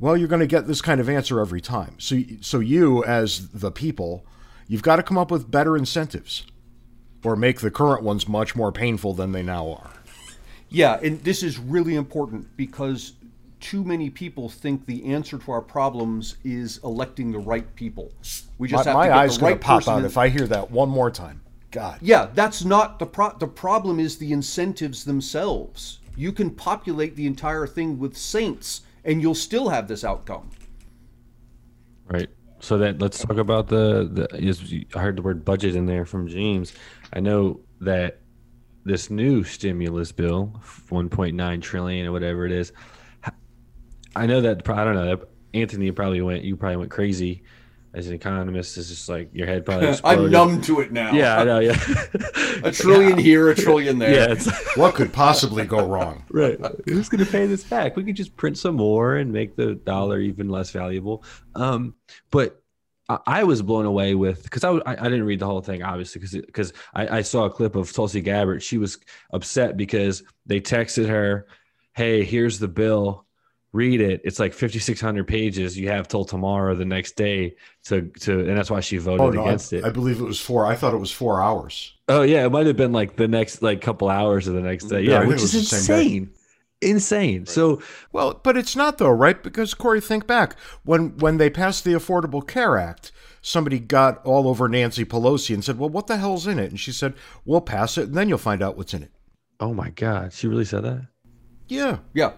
[0.00, 1.96] well, you're going to get this kind of answer every time.
[1.98, 4.24] So, so you, as the people,
[4.66, 6.46] You've got to come up with better incentives
[7.22, 9.90] or make the current ones much more painful than they now are.
[10.68, 13.12] Yeah, and this is really important because
[13.60, 18.12] too many people think the answer to our problems is electing the right people.
[18.58, 20.70] We just my, have to get eyes the right pop out if I hear that
[20.70, 21.40] one more time.
[21.74, 21.98] God.
[22.00, 25.98] Yeah, that's not the pro- the problem is the incentives themselves.
[26.16, 30.50] You can populate the entire thing with saints and you'll still have this outcome.
[32.06, 32.28] Right.
[32.60, 34.86] So then let's talk about the the.
[34.94, 36.72] I heard the word budget in there from James.
[37.12, 38.20] I know that
[38.84, 40.52] this new stimulus bill,
[40.90, 42.72] 1.9 trillion or whatever it is.
[44.14, 45.24] I know that I don't know.
[45.54, 46.44] Anthony probably went.
[46.44, 47.42] You probably went crazy
[47.94, 48.76] as an economist.
[48.76, 49.96] It's just like your head probably.
[50.04, 51.12] I'm numb to it now.
[51.12, 51.60] Yeah, I know.
[51.60, 51.78] Yeah,
[52.64, 54.28] a trillion here, a trillion there.
[54.28, 56.24] Yeah, what could possibly go wrong?
[56.30, 56.58] Right.
[56.86, 57.96] Who's going to pay this back?
[57.96, 61.24] We could just print some more and make the dollar even less valuable.
[61.54, 61.94] Um,
[62.30, 62.60] but
[63.08, 66.34] I was blown away with because I, I didn't read the whole thing obviously because
[66.34, 68.62] because I, I, saw a clip of Tulsi Gabbard.
[68.62, 68.98] She was
[69.30, 71.46] upset because they texted her,
[71.92, 73.23] "Hey, here's the bill.
[73.74, 74.22] Read it.
[74.24, 75.76] It's like 5,600 pages.
[75.76, 79.30] You have till tomorrow, the next day, to to." And that's why she voted oh,
[79.30, 79.84] no, against I, it.
[79.84, 80.64] I believe it was four.
[80.64, 81.92] I thought it was four hours.
[82.08, 84.84] Oh yeah, it might have been like the next like couple hours of the next
[84.84, 85.02] day.
[85.02, 86.32] Yeah, yeah which is insane
[86.84, 87.40] insane.
[87.40, 87.48] Right.
[87.48, 87.82] So,
[88.12, 89.42] well, but it's not though, right?
[89.42, 94.48] Because Corey, think back when when they passed the Affordable Care Act, somebody got all
[94.48, 97.60] over Nancy Pelosi and said, "Well, what the hell's in it?" And she said, "We'll
[97.60, 99.12] pass it, and then you'll find out what's in it."
[99.60, 101.06] Oh my God, she really said that?
[101.68, 102.32] Yeah, yeah,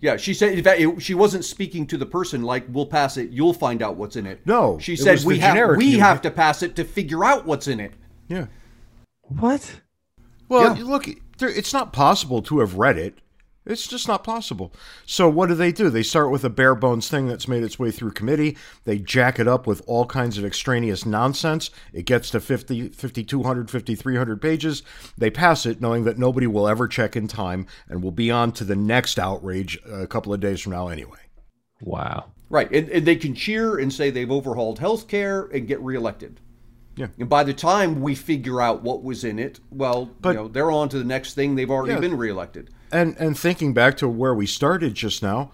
[0.00, 0.16] yeah.
[0.16, 3.30] She said, in fact, it, she wasn't speaking to the person like, "We'll pass it,
[3.30, 6.62] you'll find out what's in it." No, she said, "We have we have to pass
[6.62, 7.92] it to figure out what's in it."
[8.28, 8.46] Yeah.
[9.22, 9.80] What?
[10.48, 10.84] Well, yeah.
[10.84, 11.08] look,
[11.40, 13.18] it's not possible to have read it
[13.66, 14.72] it's just not possible.
[15.04, 15.90] So what do they do?
[15.90, 18.56] They start with a bare bones thing that's made its way through committee.
[18.84, 21.70] They jack it up with all kinds of extraneous nonsense.
[21.92, 24.82] It gets to 50, 5,200, 5,300 pages.
[25.18, 28.52] They pass it knowing that nobody will ever check in time and will be on
[28.52, 31.18] to the next outrage a couple of days from now anyway.
[31.82, 32.26] Wow.
[32.48, 36.40] Right, and, and they can cheer and say they've overhauled healthcare and get reelected.
[36.94, 37.08] Yeah.
[37.18, 40.48] And by the time we figure out what was in it, well, But- you know,
[40.48, 41.54] they're on to the next thing.
[41.56, 42.00] They've already Yeah.
[42.00, 42.70] been reelected.
[42.92, 45.50] And and thinking back to where we started just now,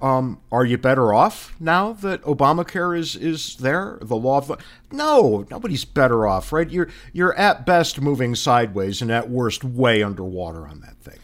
[0.00, 3.98] um, are you better off now that Obamacare is is there?
[4.00, 4.58] The law of the
[4.90, 6.70] no, nobody's better off, right?
[6.70, 11.18] You're you're at best moving sideways and at worst way underwater on that thing.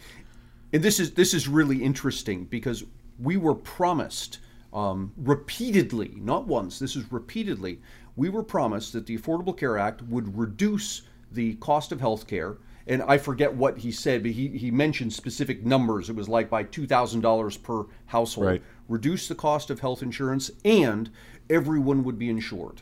[0.73, 2.83] And this is this is really interesting because
[3.19, 4.39] we were promised
[4.73, 6.77] um, repeatedly, not once.
[6.77, 7.81] This is repeatedly.
[8.15, 12.57] We were promised that the Affordable Care Act would reduce the cost of health care.
[12.87, 16.09] And I forget what he said, but he, he mentioned specific numbers.
[16.09, 18.47] It was like by $2,000 per household.
[18.47, 18.63] Right.
[18.87, 21.09] Reduce the cost of health insurance, and
[21.49, 22.81] everyone would be insured.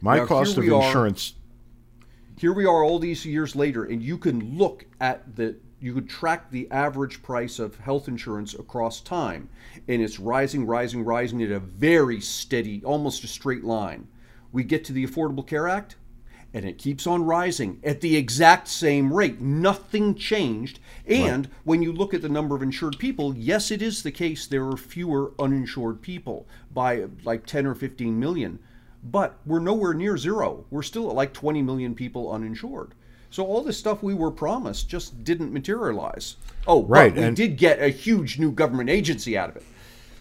[0.00, 1.34] My Now, cost of we are- insurance
[2.38, 6.08] here we are all these years later and you can look at the you could
[6.08, 9.48] track the average price of health insurance across time
[9.88, 14.06] and it's rising rising rising at a very steady almost a straight line
[14.52, 15.96] we get to the affordable care act
[16.56, 21.92] and it keeps on rising at the exact same rate nothing changed and when you
[21.92, 25.32] look at the number of insured people yes it is the case there are fewer
[25.38, 28.58] uninsured people by like 10 or 15 million
[29.08, 30.64] but we're nowhere near zero.
[30.68, 32.92] We're still at like 20 million people uninsured.
[33.30, 36.36] So all this stuff we were promised just didn't materialize.
[36.66, 39.62] Oh, but Right, we and- did get a huge new government agency out of it.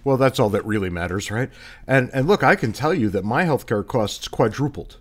[0.03, 1.49] Well, that's all that really matters, right?
[1.87, 4.97] And and look, I can tell you that my healthcare costs quadrupled.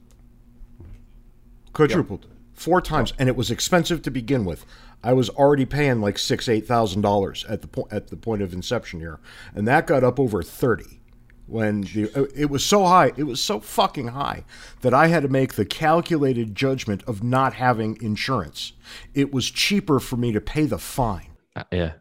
[1.75, 2.27] Quadrupled.
[2.55, 3.13] Four times.
[3.19, 4.65] And it was expensive to begin with.
[5.03, 8.43] I was already paying like six, eight thousand dollars at the point at the point
[8.43, 9.21] of inception here.
[9.55, 11.01] And that got up over thirty.
[11.47, 14.45] When the, uh, it was so high, it was so fucking high
[14.81, 18.73] that I had to make the calculated judgment of not having insurance.
[19.13, 21.93] It was cheaper for me to pay the fine Uh, yeah.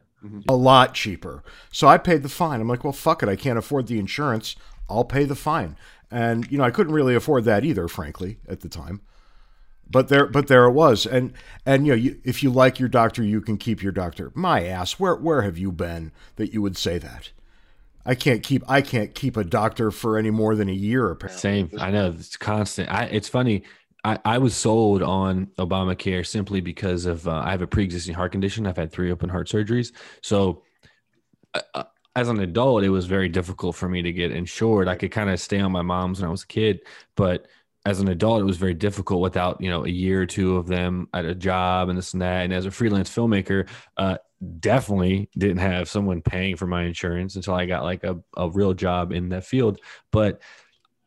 [0.48, 1.44] a lot cheaper.
[1.74, 2.62] So I paid the fine.
[2.62, 3.28] I'm like, well, fuck it.
[3.28, 4.56] I can't afford the insurance.
[4.90, 5.76] I'll pay the fine.
[6.10, 9.02] And you know, I couldn't really afford that either, frankly, at the time.
[9.89, 11.06] But there, but there it was.
[11.06, 11.34] And
[11.65, 14.32] and you know, you, if you like your doctor, you can keep your doctor.
[14.34, 17.32] My ass, where where have you been that you would say that?
[18.06, 21.12] I can't keep I can't keep a doctor for any more than a year.
[21.12, 21.39] Apparently.
[21.39, 21.69] Same.
[21.80, 22.91] I know it's constant.
[22.91, 23.63] I, it's funny.
[24.04, 28.34] I, I was sold on Obamacare simply because of uh, I have a pre-existing heart
[28.34, 28.67] condition.
[28.67, 29.93] I've had three open heart surgeries.
[30.22, 30.63] So,
[31.54, 31.84] uh, uh,
[32.15, 34.88] as an adult, it was very difficult for me to get insured.
[34.88, 36.82] I could kind of stay on my mom's when I was a kid,
[37.15, 37.48] but
[37.86, 40.67] as an adult, it was very difficult without you know a year or two of
[40.67, 42.43] them at a job and this and that.
[42.43, 43.67] And as a freelance filmmaker,
[43.98, 44.17] uh,
[44.60, 48.74] definitely didn't have someone paying for my insurance until I got like a, a real
[48.74, 49.80] job in that field.
[50.12, 50.41] But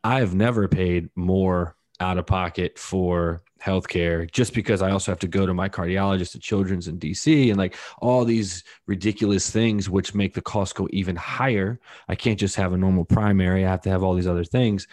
[0.03, 5.27] I've never paid more out of pocket for healthcare just because I also have to
[5.27, 10.13] go to my cardiologist at Children's in DC and like all these ridiculous things which
[10.13, 11.79] make the cost go even higher.
[12.07, 13.65] I can't just have a normal primary.
[13.65, 14.87] I have to have all these other things.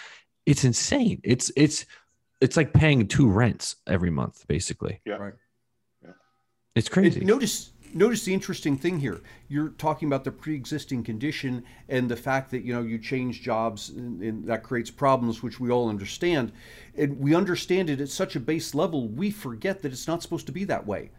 [0.46, 1.20] It's insane.
[1.24, 1.86] It's it's
[2.40, 5.00] it's like paying two rents every month basically.
[5.04, 5.14] Yeah.
[5.14, 5.34] Right.
[6.02, 6.10] Yeah.
[6.74, 7.20] It's crazy.
[7.20, 9.20] And notice notice the interesting thing here.
[9.48, 13.90] You're talking about the pre-existing condition and the fact that you know you change jobs
[13.90, 16.52] and, and that creates problems, which we all understand.
[16.96, 20.46] And we understand it at such a base level, we forget that it's not supposed
[20.46, 21.10] to be that way.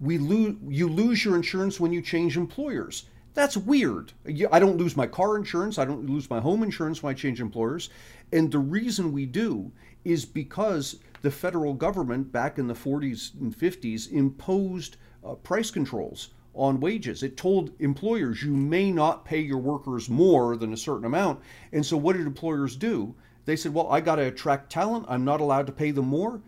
[0.00, 3.04] We lose you lose your insurance when you change employers.
[3.36, 4.14] That's weird.
[4.50, 5.78] I don't lose my car insurance.
[5.78, 7.90] I don't lose my home insurance when I change employers.
[8.32, 9.70] And the reason we do
[10.06, 16.30] is because the federal government back in the 40s and 50s imposed uh, price controls
[16.54, 17.22] on wages.
[17.22, 21.40] It told employers you may not pay your workers more than a certain amount.
[21.72, 23.14] And so what did employers do?
[23.44, 25.04] They said, well, I got to attract talent.
[25.10, 26.40] I'm not allowed to pay them more.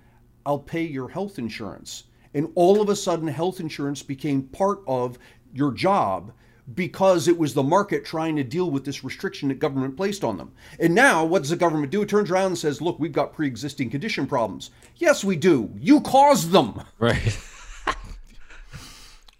[0.47, 2.05] I'll pay your health insurance.
[2.33, 5.19] And all of a sudden, health insurance became part of
[5.53, 6.33] your job
[6.75, 10.37] because it was the market trying to deal with this restriction that government placed on
[10.37, 10.53] them.
[10.79, 12.03] And now, what does the government do?
[12.03, 14.71] It turns around and says, look, we've got pre existing condition problems.
[14.97, 15.71] Yes, we do.
[15.79, 16.83] You caused them.
[16.99, 17.39] Right.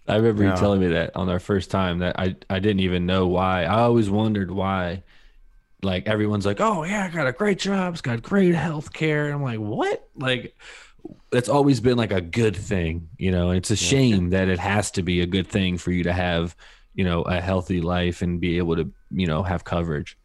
[0.07, 0.55] I remember Yeah.
[0.55, 3.65] you telling me that on our first time that I, I didn't even know why.
[3.65, 5.03] I always wondered why
[5.83, 9.25] like everyone's like, Oh yeah, I got a great job, it's got great health care.
[9.25, 10.09] And I'm like, What?
[10.15, 10.55] Like
[11.31, 14.59] it's always been like a good thing, you know, and it's a shame that it
[14.59, 16.55] has to be a good thing for you to have,
[16.93, 20.17] you know, a healthy life and be able to, you know, have coverage.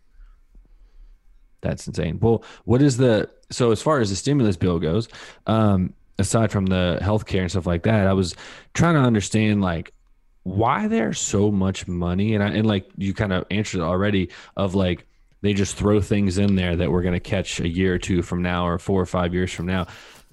[1.61, 2.19] That's insane.
[2.21, 5.09] Well, what is the so as far as the stimulus bill goes,
[5.47, 8.35] um, aside from the healthcare and stuff like that, I was
[8.75, 9.93] trying to understand like
[10.43, 14.75] why there's so much money, and I and like you kind of answered already of
[14.75, 15.07] like
[15.41, 18.23] they just throw things in there that we're going to catch a year or two
[18.23, 19.87] from now or four or five years from now.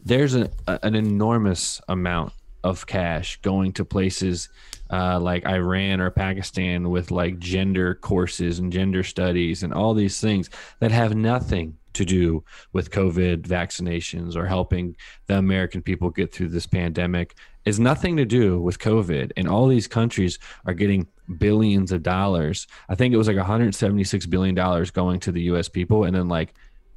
[0.03, 4.49] There's an enormous amount of cash going to places
[4.91, 10.19] uh, like Iran or Pakistan with like gender courses and gender studies and all these
[10.19, 10.49] things
[10.79, 12.43] that have nothing to do
[12.73, 14.95] with COVID vaccinations or helping
[15.27, 17.35] the American people get through this pandemic
[17.65, 19.31] is nothing to do with COVID.
[19.37, 21.07] And all these countries are getting
[21.37, 22.67] billions of dollars.
[22.89, 26.27] I think it was like 176 billion dollars going to the US people and then
[26.27, 26.53] like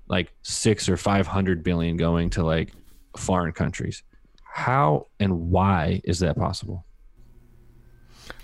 [0.07, 2.73] like 6 or 500 billion going to like
[3.17, 4.03] foreign countries.
[4.55, 6.87] How and why is that possible?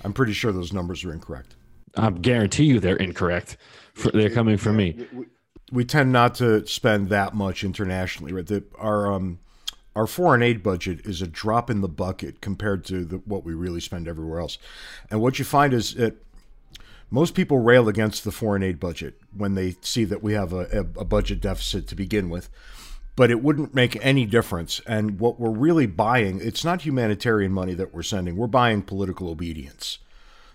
[0.05, 1.55] I'm pretty sure those numbers are incorrect.
[1.95, 3.57] I guarantee you they're incorrect.
[3.95, 5.07] For, they're coming from me.
[5.71, 8.33] We, tend not to spend that much internationally.
[8.33, 8.45] Right?
[8.45, 9.39] The, our um,
[9.95, 13.55] our foreign aid budget is a drop in the bucket compared to the, what we
[13.55, 14.59] really spend everywhere else.
[15.13, 16.17] And what you find is that
[17.09, 20.67] most people rail against the foreign aid budget when they see that we have a,
[20.73, 22.51] a, a budget deficit to begin with
[23.21, 24.81] but it wouldn't make any difference.
[24.87, 29.29] And what we're really buying, it's not humanitarian money that we're sending, we're buying political
[29.29, 29.99] obedience.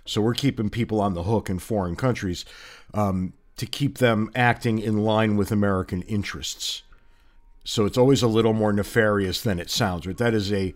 [0.04, 2.44] So we're keeping people on the hook in foreign countries
[2.96, 6.82] um, to keep them acting in line with American interests.
[7.64, 10.08] So it's always a little more nefarious than it sounds.
[10.08, 10.18] Right?
[10.18, 10.74] That is a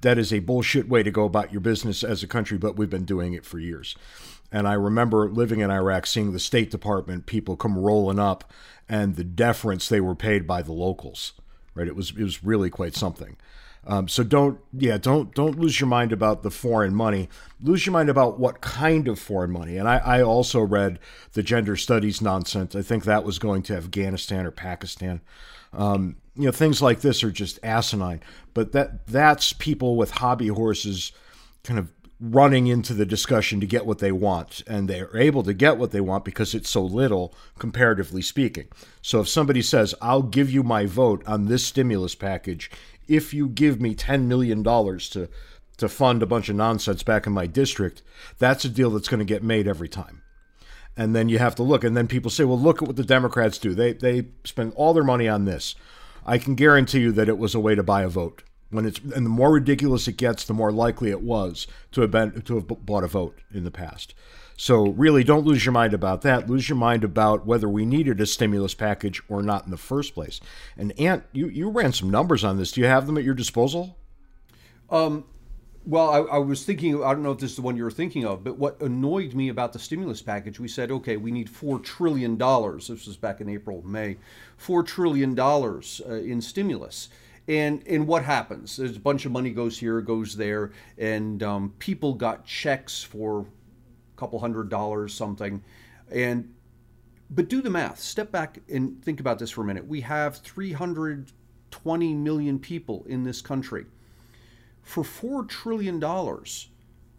[0.00, 2.90] that is a bullshit way to go about your business as a country, but we've
[2.90, 3.94] been doing it for years.
[4.54, 8.52] And I remember living in Iraq, seeing the State Department people come rolling up
[8.88, 11.32] and the deference they were paid by the locals.
[11.74, 13.36] Right, it was it was really quite something.
[13.84, 17.28] Um, so don't yeah don't don't lose your mind about the foreign money.
[17.60, 19.76] Lose your mind about what kind of foreign money.
[19.76, 21.00] And I, I also read
[21.32, 22.76] the gender studies nonsense.
[22.76, 25.20] I think that was going to Afghanistan or Pakistan.
[25.72, 28.22] Um, you know things like this are just asinine.
[28.54, 31.10] But that that's people with hobby horses
[31.64, 31.90] kind of
[32.30, 35.90] running into the discussion to get what they want, and they're able to get what
[35.90, 38.66] they want because it's so little, comparatively speaking.
[39.02, 42.70] So if somebody says, I'll give you my vote on this stimulus package
[43.08, 45.28] if you give me $10 million to,
[45.76, 48.02] to fund a bunch of nonsense back in my district,
[48.38, 50.22] that's a deal that's going to get made every time.
[50.96, 53.04] And then you have to look, and then people say, well, look at what the
[53.04, 53.74] Democrats do.
[53.74, 55.74] They, they spend all their money on this.
[56.24, 58.42] I can guarantee you that it was a way to buy a vote
[58.74, 62.10] when it's and the more ridiculous it gets, the more likely it was to have
[62.10, 64.14] been to have bought a vote in the past.
[64.56, 66.48] So really, don't lose your mind about that.
[66.48, 70.14] Lose your mind about whether we needed a stimulus package or not in the first
[70.14, 70.40] place.
[70.76, 72.72] And Ant, you you ran some numbers on this.
[72.72, 73.96] Do you have them at your disposal?
[74.90, 75.24] Um,
[75.86, 77.90] well, I, I, was thinking, I don't know if this is the one you were
[77.90, 81.48] thinking of, but what annoyed me about the stimulus package, we said, okay, we need
[81.48, 82.38] $4 trillion.
[82.38, 84.16] This was back in April, May.
[84.58, 87.08] $4 trillion uh, in stimulus
[87.46, 88.76] and and what happens?
[88.76, 93.40] There's a bunch of money goes here, goes there, and um, people got checks for
[93.40, 95.62] a couple hundred dollars, something,
[96.10, 96.52] and
[97.30, 98.00] but do the math.
[98.00, 99.86] Step back and think about this for a minute.
[99.86, 103.86] We have 320 million people in this country.
[104.82, 106.68] For four trillion dollars,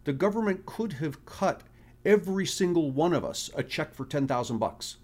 [0.04, 1.62] the government could have cut
[2.04, 4.96] every single one of us a check for ten thousand bucks.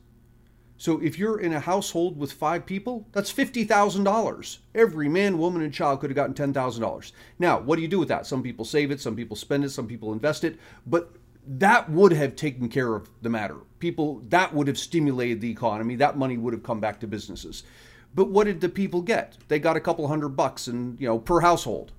[0.83, 4.59] So if you're in a household with five people, that's $50,000.
[4.75, 7.13] Every man, woman, and child could have gotten $10,000.
[7.39, 8.27] Now, what do you do with that?
[8.27, 11.13] Some people save it, some people spend it, some people invest it, but
[11.47, 13.59] that would have taken care of the matter.
[13.79, 15.95] People, that would have stimulated the economy.
[15.95, 17.63] That money would have come back to businesses.
[18.13, 19.39] But what did the people get?
[19.47, 21.93] They got a couple hundred bucks and, you know, per household.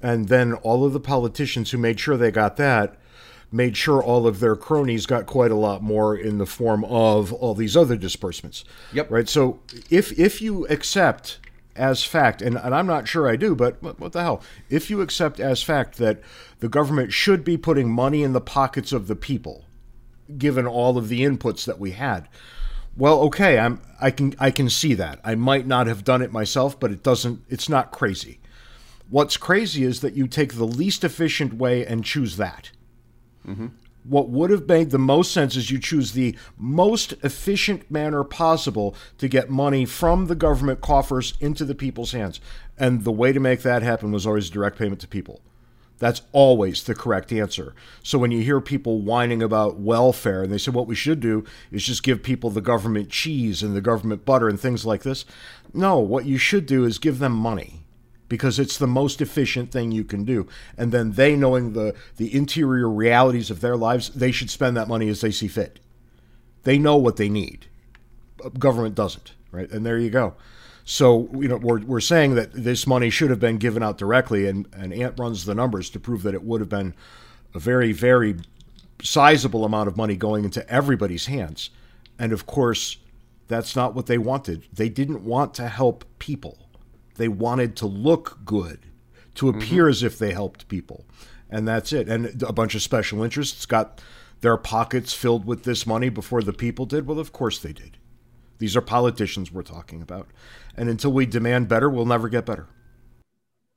[0.00, 2.96] And then all of the politicians who made sure they got that
[3.54, 7.32] made sure all of their cronies got quite a lot more in the form of
[7.32, 8.64] all these other disbursements.
[8.92, 9.10] Yep.
[9.10, 9.28] Right.
[9.28, 11.38] So if if you accept
[11.76, 14.42] as fact, and, and I'm not sure I do, but what, what the hell?
[14.70, 16.20] If you accept as fact that
[16.60, 19.64] the government should be putting money in the pockets of the people,
[20.36, 22.28] given all of the inputs that we had,
[22.96, 25.20] well, okay, I'm I can I can see that.
[25.22, 27.44] I might not have done it myself, but it doesn't.
[27.48, 28.40] It's not crazy.
[29.10, 32.70] What's crazy is that you take the least efficient way and choose that.
[33.46, 33.66] Mm-hmm.
[34.04, 38.94] What would have made the most sense is you choose the most efficient manner possible
[39.16, 42.38] to get money from the government coffers into the people's hands.
[42.78, 45.40] And the way to make that happen was always direct payment to people.
[45.98, 47.74] That's always the correct answer.
[48.02, 51.44] So when you hear people whining about welfare and they say what we should do
[51.70, 55.24] is just give people the government cheese and the government butter and things like this,
[55.72, 57.83] no, what you should do is give them money
[58.34, 60.44] because it's the most efficient thing you can do.
[60.76, 64.88] And then they, knowing the, the interior realities of their lives, they should spend that
[64.88, 65.78] money as they see fit.
[66.64, 67.66] They know what they need.
[68.44, 69.70] Uh, government doesn't, right?
[69.70, 70.34] And there you go.
[70.84, 74.48] So, you know, we're, we're saying that this money should have been given out directly,
[74.48, 76.92] and, and Ant runs the numbers to prove that it would have been
[77.54, 78.34] a very, very
[79.00, 81.70] sizable amount of money going into everybody's hands.
[82.18, 82.96] And of course,
[83.46, 84.66] that's not what they wanted.
[84.72, 86.63] They didn't want to help people
[87.16, 88.80] they wanted to look good,
[89.36, 89.90] to appear mm-hmm.
[89.90, 91.04] as if they helped people.
[91.50, 92.08] And that's it.
[92.08, 94.00] And a bunch of special interests got
[94.40, 97.06] their pockets filled with this money before the people did.
[97.06, 97.96] Well, of course they did.
[98.58, 100.28] These are politicians we're talking about.
[100.76, 102.68] And until we demand better, we'll never get better.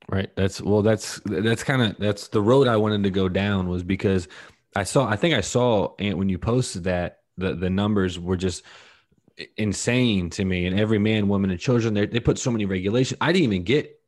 [0.09, 0.33] Right.
[0.35, 3.83] That's well that's that's kind of that's the road I wanted to go down was
[3.83, 4.29] because
[4.73, 8.38] I saw I think I saw and when you posted that the the numbers were
[8.38, 8.63] just
[9.57, 13.17] insane to me and every man woman and children they they put so many regulations
[13.21, 13.99] I didn't even get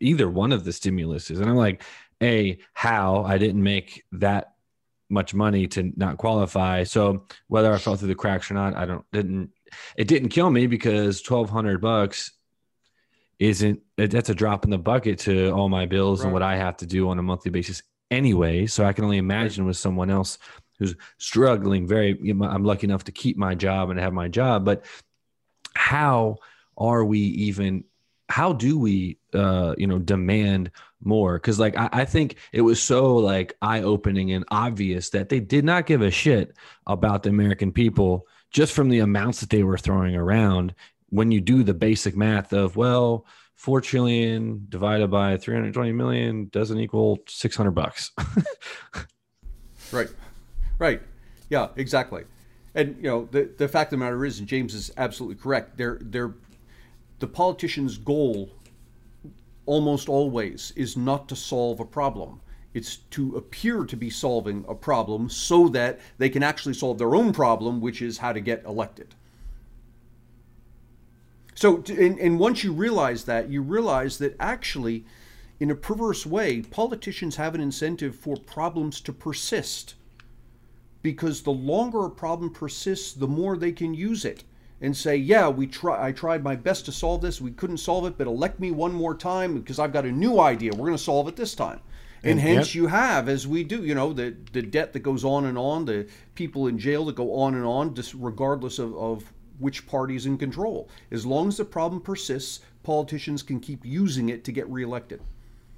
[0.00, 1.82] either one of the stimuluses and I'm like
[2.22, 4.54] a how I didn't make that
[5.10, 8.86] much money to not qualify so whether I fell through the cracks or not I
[8.86, 9.50] don't didn't
[9.96, 12.32] it didn't kill me because 1200 bucks
[13.38, 16.26] isn't that's a drop in the bucket to all my bills right.
[16.26, 18.66] and what I have to do on a monthly basis anyway.
[18.66, 19.68] So I can only imagine right.
[19.68, 20.38] with someone else
[20.82, 24.84] who's struggling very I'm lucky enough to keep my job and have my job, but
[25.74, 26.36] how
[26.76, 27.84] are we even
[28.28, 30.70] how do we uh you know demand
[31.00, 31.34] more?
[31.34, 35.64] Because like I, I, think it was so like eye-opening and obvious that they did
[35.64, 36.56] not give a shit
[36.86, 40.74] about the american people just from the amounts that they were throwing around
[41.08, 43.26] when you do the basic math of well
[43.56, 48.12] 4 trillion divided by 320 million doesn't equal 600 bucks.
[49.92, 50.08] Right
[50.82, 51.02] right.
[51.48, 52.24] Yeah exactly.
[52.74, 55.76] And you know the, the fact of the matter is and james is absolutely correct
[55.76, 56.34] they're, they're
[57.18, 58.50] the politician's goal
[59.66, 62.40] almost always is not to solve a problem.
[62.74, 67.14] It's to appear to be solving a problem so that they can actually solve their
[67.14, 69.14] own problem which is how to get elected.
[71.54, 75.04] So, and, and once you realize that, you realize that actually,
[75.60, 79.94] in a perverse way, politicians have an incentive for problems to persist.
[81.02, 84.44] Because the longer a problem persists, the more they can use it
[84.80, 86.08] and say, "Yeah, we try.
[86.08, 87.40] I tried my best to solve this.
[87.40, 90.40] We couldn't solve it, but elect me one more time because I've got a new
[90.40, 90.72] idea.
[90.72, 91.80] We're going to solve it this time."
[92.24, 92.74] And, and hence, yep.
[92.74, 95.84] you have, as we do, you know, the the debt that goes on and on,
[95.84, 100.26] the people in jail that go on and on, just regardless of, of which party's
[100.26, 100.88] in control.
[101.10, 105.20] As long as the problem persists, politicians can keep using it to get reelected.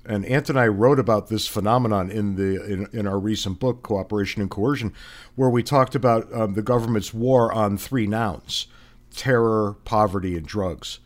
[0.06, 3.82] And Ant and I wrote about this phenomenon in the in, in our recent book,
[3.82, 4.92] Cooperation and Coercion,
[5.34, 8.66] where we talked about um, the government's war on three nouns:
[9.14, 10.98] terror, poverty, and drugs.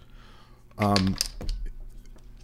[0.78, 1.16] Um,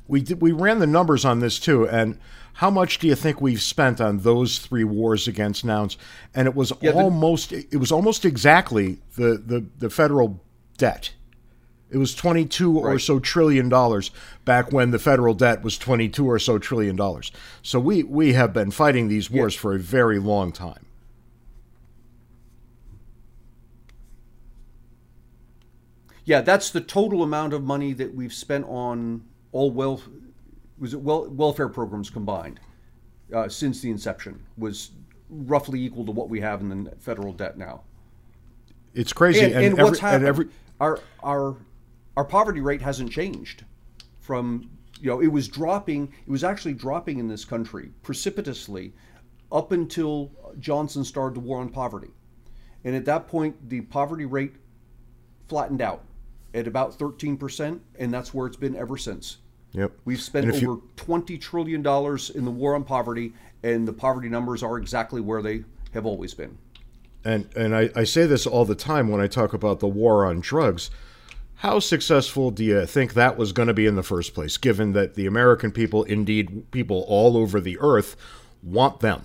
[0.07, 2.19] we did, we ran the numbers on this too, and
[2.55, 5.99] how much do you think we've spent on those three wars against nouns?
[6.35, 10.41] And it was yeah, almost it was almost exactly the, the, the federal
[10.79, 11.13] debt.
[11.95, 12.95] It was 22 right.
[12.95, 14.11] or so trillion dollars
[14.45, 17.31] back when the federal debt was 22 or so trillion dollars.
[17.63, 19.61] So we, we have been fighting these wars yeah.
[19.61, 20.87] for a very long time.
[26.25, 29.23] Yeah, that's the total amount of money that we've spent on
[29.53, 30.09] all wealth
[30.81, 32.59] was it well, welfare programs combined
[33.33, 34.91] uh, since the inception was
[35.31, 37.83] roughly equal to what we have in the federal debt now.
[38.95, 39.43] It's crazy.
[39.45, 40.27] And, and, and every, what's happened?
[40.27, 40.49] Every...
[40.81, 41.55] Our our
[42.17, 43.65] our poverty rate hasn't changed
[44.21, 46.13] from you know it was dropping.
[46.27, 48.93] It was actually dropping in this country precipitously
[49.53, 52.11] up until Johnson started the war on poverty,
[52.85, 54.55] and at that point the poverty rate
[55.49, 56.05] flattened out
[56.55, 59.39] at about 13%, and that's where it's been ever since.
[59.73, 59.93] Yep.
[60.05, 60.91] We've spent over you...
[60.97, 65.65] $20 trillion in the war on poverty, and the poverty numbers are exactly where they
[65.93, 66.57] have always been.
[67.25, 70.25] And, and I, I say this all the time when I talk about the war
[70.27, 70.91] on drugs.
[71.57, 74.93] How successful do you think that was going to be in the first place, given
[74.93, 78.17] that the American people, indeed people all over the earth,
[78.63, 79.25] want them?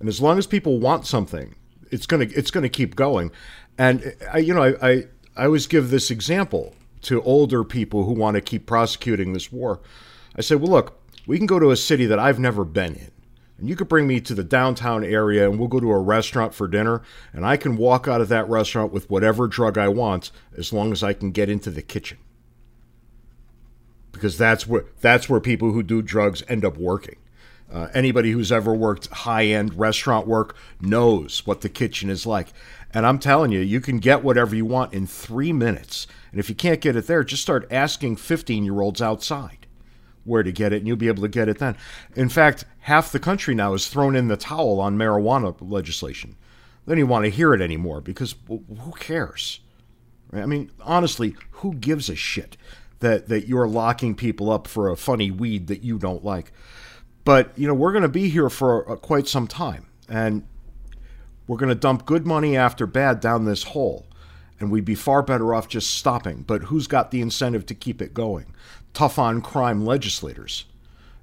[0.00, 1.54] And as long as people want something,
[1.90, 3.30] it's going to it's going to keep going.
[3.76, 5.04] And I, you know, I, I
[5.36, 9.80] I always give this example to older people who want to keep prosecuting this war.
[10.36, 13.10] I said, well, look, we can go to a city that I've never been in.
[13.58, 16.54] And you could bring me to the downtown area and we'll go to a restaurant
[16.54, 17.02] for dinner.
[17.32, 20.92] And I can walk out of that restaurant with whatever drug I want as long
[20.92, 22.18] as I can get into the kitchen.
[24.12, 27.16] Because that's where, that's where people who do drugs end up working.
[27.70, 32.48] Uh, anybody who's ever worked high end restaurant work knows what the kitchen is like.
[32.94, 36.06] And I'm telling you, you can get whatever you want in three minutes.
[36.30, 39.57] And if you can't get it there, just start asking 15 year olds outside
[40.28, 41.76] where to get it, and you'll be able to get it then.
[42.14, 46.36] In fact, half the country now has thrown in the towel on marijuana legislation.
[46.86, 49.60] They don't even want to hear it anymore because well, who cares?
[50.32, 52.56] I mean, honestly, who gives a shit
[53.00, 56.52] that, that you're locking people up for a funny weed that you don't like?
[57.24, 59.86] But, you know, we're going to be here for uh, quite some time.
[60.08, 60.46] And
[61.46, 64.06] we're going to dump good money after bad down this hole,
[64.60, 66.42] and we'd be far better off just stopping.
[66.42, 68.54] But who's got the incentive to keep it going?
[68.94, 70.64] Tough on crime legislators.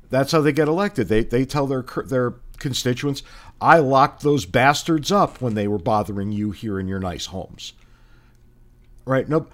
[0.10, 1.08] That's how they get elected.
[1.08, 3.24] They they tell their their constituents,
[3.60, 7.74] "I locked those bastards up when they were bothering you here in your nice homes."
[9.06, 9.28] Right?
[9.28, 9.48] No,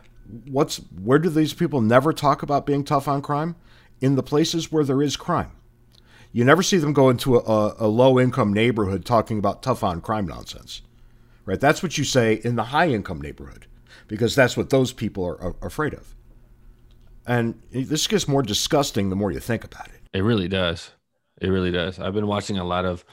[0.45, 3.55] what's where do these people never talk about being tough on crime?
[4.01, 5.51] In the places where there is crime.
[6.31, 10.01] You never see them go into a, a low income neighborhood talking about tough on
[10.01, 10.81] crime nonsense.
[11.45, 11.59] Right?
[11.59, 13.67] That's what you say in the high income neighborhood
[14.07, 16.15] because that's what those people are, are afraid of.
[17.27, 20.01] And this gets more disgusting the more you think about it.
[20.13, 20.91] It really does.
[21.39, 21.99] It really does.
[21.99, 23.05] I've been watching a lot of,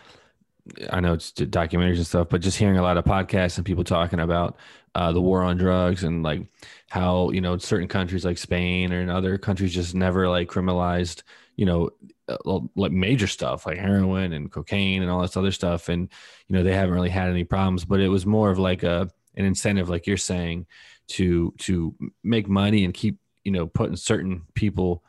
[0.90, 3.84] I know it's documentaries and stuff, but just hearing a lot of podcasts and people
[3.84, 4.56] talking about
[4.94, 6.42] uh, the war on drugs and like
[6.88, 11.22] how you know certain countries like Spain or in other countries just never like criminalized
[11.56, 11.90] you know
[12.28, 16.08] uh, like major stuff like heroin and cocaine and all this other stuff and
[16.48, 19.08] you know they haven't really had any problems but it was more of like a
[19.36, 20.66] an incentive like you're saying
[21.06, 21.94] to to
[22.24, 25.02] make money and keep you know putting certain people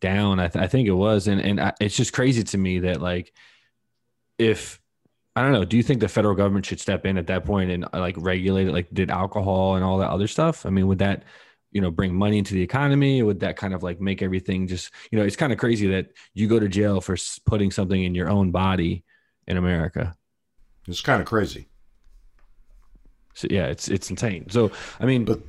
[0.00, 2.80] down i, th- I think it was and and I, it's just crazy to me
[2.80, 3.32] that like
[4.38, 4.80] if
[5.36, 5.64] I don't know.
[5.64, 8.14] Do you think the federal government should step in at that point and uh, like
[8.18, 10.64] regulate it, like did alcohol and all that other stuff?
[10.64, 11.24] I mean, would that,
[11.72, 13.22] you know, bring money into the economy?
[13.22, 16.10] Would that kind of like make everything just, you know, it's kind of crazy that
[16.34, 17.16] you go to jail for
[17.46, 19.04] putting something in your own body
[19.48, 20.14] in America.
[20.86, 21.68] It's kind of crazy.
[23.34, 24.48] So yeah, it's it's insane.
[24.50, 24.70] So
[25.00, 25.40] I mean, but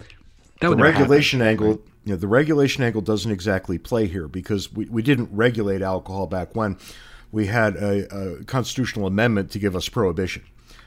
[0.59, 1.79] the regulation happen, angle, right?
[2.06, 6.28] You know, the regulation angle doesn't exactly play here because we, we didn't regulate alcohol
[6.28, 6.78] back when
[7.32, 10.43] we had a, a constitutional amendment to give us prohibition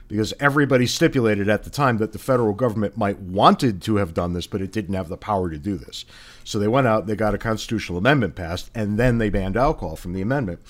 [0.07, 4.33] because everybody stipulated at the time that the federal government might wanted to have done
[4.33, 6.05] this, but it didn't have the power to do this.
[6.45, 9.97] So they went out, they got a constitutional amendment passed, and then they banned alcohol
[9.97, 10.61] from the amendment.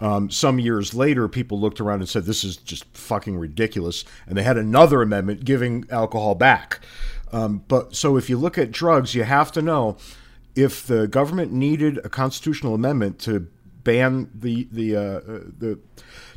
[0.00, 4.04] Um, some years later, people looked around and said, This is just fucking ridiculous.
[4.26, 6.80] And they had another amendment giving alcohol back.
[7.34, 9.96] Um, but so if you look at drugs, you have to know
[10.54, 13.48] if the government needed a constitutional amendment to
[13.82, 15.20] ban the the uh,
[15.58, 15.80] the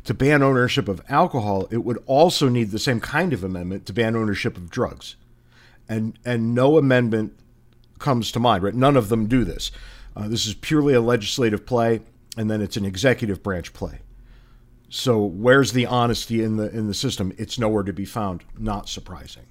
[0.04, 3.92] to ban ownership of alcohol, it would also need the same kind of amendment to
[3.92, 5.14] ban ownership of drugs,
[5.88, 7.38] and and no amendment
[8.00, 8.64] comes to mind.
[8.64, 9.70] Right, none of them do this.
[10.16, 12.00] Uh, this is purely a legislative play,
[12.36, 14.00] and then it's an executive branch play.
[14.88, 17.32] So where's the honesty in the in the system?
[17.38, 18.42] It's nowhere to be found.
[18.58, 19.44] Not surprising,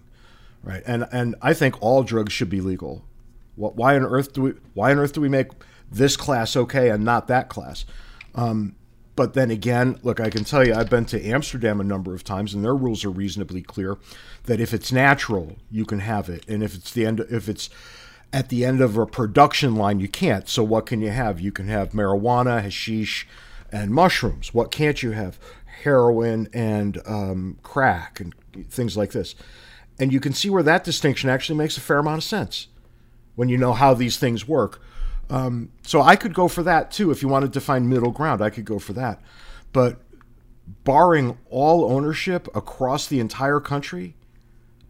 [0.68, 0.84] right?
[0.86, 3.06] And and I think all drugs should be legal.
[3.56, 5.48] What, why on earth do we why on earth do we make
[5.90, 7.86] this class okay and not that class.
[8.36, 8.76] Um,
[9.16, 12.24] but then again, look, I can tell you, I've been to Amsterdam a number of
[12.24, 13.98] times, and their rules are reasonably clear.
[14.44, 17.70] That if it's natural, you can have it, and if it's the end, if it's
[18.34, 20.48] at the end of a production line, you can't.
[20.50, 21.40] So what can you have?
[21.40, 23.26] You can have marijuana, hashish,
[23.72, 24.54] and mushrooms.
[24.54, 25.40] What can't you have?
[25.84, 28.36] Heroin and um, crack and
[28.70, 29.34] things like this.
[30.00, 32.68] And you can see where that distinction actually makes a fair amount of sense
[33.36, 34.82] when you know how these things work.
[35.30, 37.12] Um, so I could go for that too.
[37.12, 39.22] If you wanted to find middle ground, I could go for that.
[39.74, 40.02] But
[40.84, 44.16] barring all ownership across the entire country,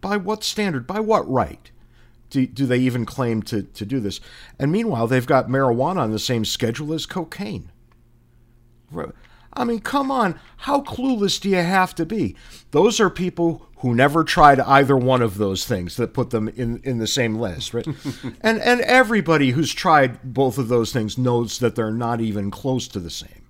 [0.01, 0.85] by what standard?
[0.85, 1.71] By what right?
[2.29, 4.19] Do, do they even claim to, to do this?
[4.59, 7.71] And meanwhile, they've got marijuana on the same schedule as cocaine.
[9.53, 10.39] I mean, come on.
[10.57, 12.35] How clueless do you have to be?
[12.71, 16.81] Those are people who never tried either one of those things that put them in,
[16.83, 17.87] in the same list, right?
[18.41, 22.87] and and everybody who's tried both of those things knows that they're not even close
[22.87, 23.43] to the same.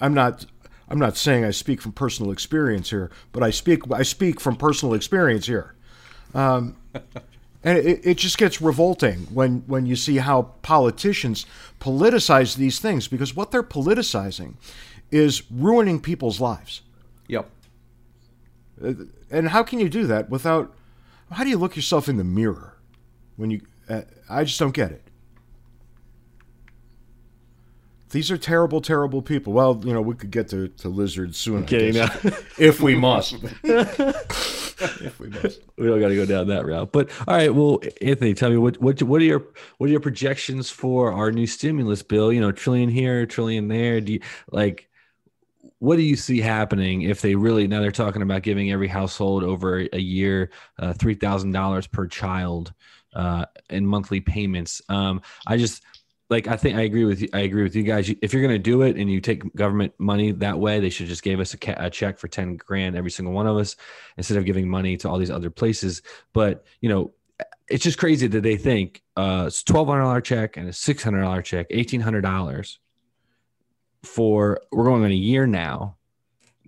[0.00, 0.46] I'm not
[0.88, 4.56] I'm not saying I speak from personal experience here, but I speak I speak from
[4.56, 5.74] personal experience here.
[6.34, 6.76] Um,
[7.62, 11.46] and it, it just gets revolting when, when you see how politicians
[11.80, 14.54] politicize these things because what they're politicizing
[15.10, 16.82] is ruining people's lives.
[18.82, 18.92] Uh,
[19.30, 20.74] and how can you do that without?
[21.30, 22.76] How do you look yourself in the mirror
[23.36, 23.62] when you?
[23.88, 25.10] Uh, I just don't get it.
[28.10, 29.52] These are terrible, terrible people.
[29.52, 31.90] Well, you know, we could get to, to lizards soon, okay,
[32.58, 33.36] if we must.
[33.62, 35.60] if we must.
[35.78, 36.90] We don't got to go down that route.
[36.90, 39.44] But all right, well, Anthony, tell me what what what are your
[39.78, 42.32] what are your projections for our new stimulus bill?
[42.32, 44.00] You know, trillion here, trillion there.
[44.00, 44.20] Do you
[44.50, 44.89] like?
[45.80, 49.42] What do you see happening if they really now they're talking about giving every household
[49.42, 52.72] over a year uh, three thousand dollars per child
[53.14, 54.82] uh, in monthly payments?
[54.90, 55.82] Um, I just
[56.28, 57.28] like I think I agree with you.
[57.32, 58.12] I agree with you guys.
[58.20, 61.06] If you're going to do it and you take government money that way, they should
[61.06, 63.74] just give us a, ca- a, check for ten grand every single one of us
[64.18, 66.02] instead of giving money to all these other places.
[66.34, 67.14] But you know,
[67.68, 71.02] it's just crazy that they think uh, it's twelve hundred dollar check and a six
[71.02, 72.78] hundred dollar check, eighteen hundred dollars
[74.02, 75.96] for we're going on a year now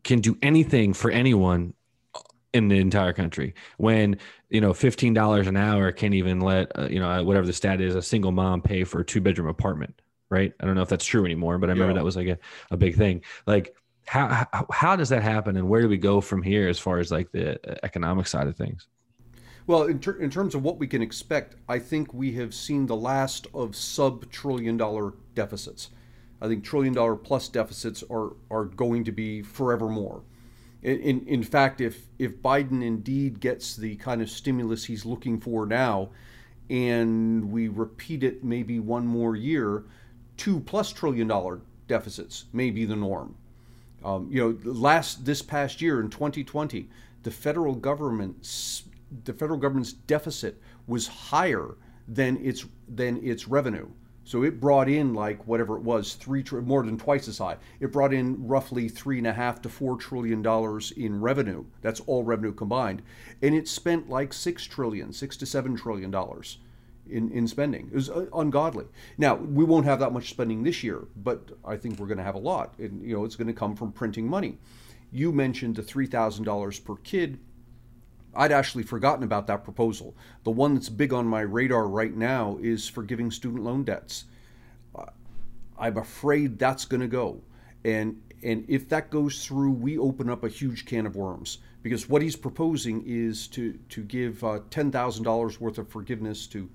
[0.05, 1.75] can do anything for anyone
[2.53, 4.19] in the entire country when
[4.51, 7.95] you know $15 an hour can't even let uh, you know whatever the stat is
[7.95, 10.01] a single mom pay for a two bedroom apartment
[10.33, 10.55] right?
[10.61, 11.99] I don't know if that's true anymore, but I remember Yeah.
[11.99, 12.39] that was like a,
[12.71, 13.23] a big thing.
[13.47, 13.77] Like
[14.07, 16.99] how, how how does that happen, and where do we go from here as far
[16.99, 18.89] as like the uh, economic side of things?
[19.67, 22.87] Well, in, ter- in terms of what we can expect, I think we have seen
[22.87, 25.91] the last of sub trillion dollar deficits.
[26.43, 30.23] I think trillion dollar plus deficits are, are going to be forevermore.
[30.83, 35.65] In, in, fact, if, if Biden indeed gets the kind of stimulus he's looking for
[35.65, 36.11] now,
[36.69, 39.85] and we repeat it maybe one more year,
[40.37, 43.37] two plus trillion dollar deficits may be the norm.
[44.05, 46.89] Um, you know, last this past year in 2020,
[47.23, 48.83] the federal government's
[49.25, 51.77] the federal government's deficit was higher
[52.09, 53.87] than its than its revenue.
[54.33, 57.59] So it brought in like whatever it was, three tr- more than twice as high.
[57.81, 61.67] It brought in roughly three and a half to four trillion dollars in revenue.
[61.83, 63.03] That's all revenue combined,
[63.43, 66.57] and it spent like six trillion, six to seven trillion dollars
[67.07, 67.89] in, in spending.
[67.89, 68.87] It was uh, ungodly.
[69.19, 72.25] Now we won't have that much spending this year, but I think we're going to
[72.25, 74.57] have a lot, and you know it's going to come from printing money.
[75.11, 77.39] You mentioned the three thousand dollars per kid.
[78.35, 80.15] I'd actually forgotten about that proposal.
[80.45, 84.25] The one that's big on my radar right now is forgiving student loan debts.
[85.79, 87.41] I'm afraid that's going to go,
[87.85, 92.09] and and if that goes through, we open up a huge can of worms because
[92.09, 96.69] what he's proposing is to to give uh, ten thousand dollars worth of forgiveness to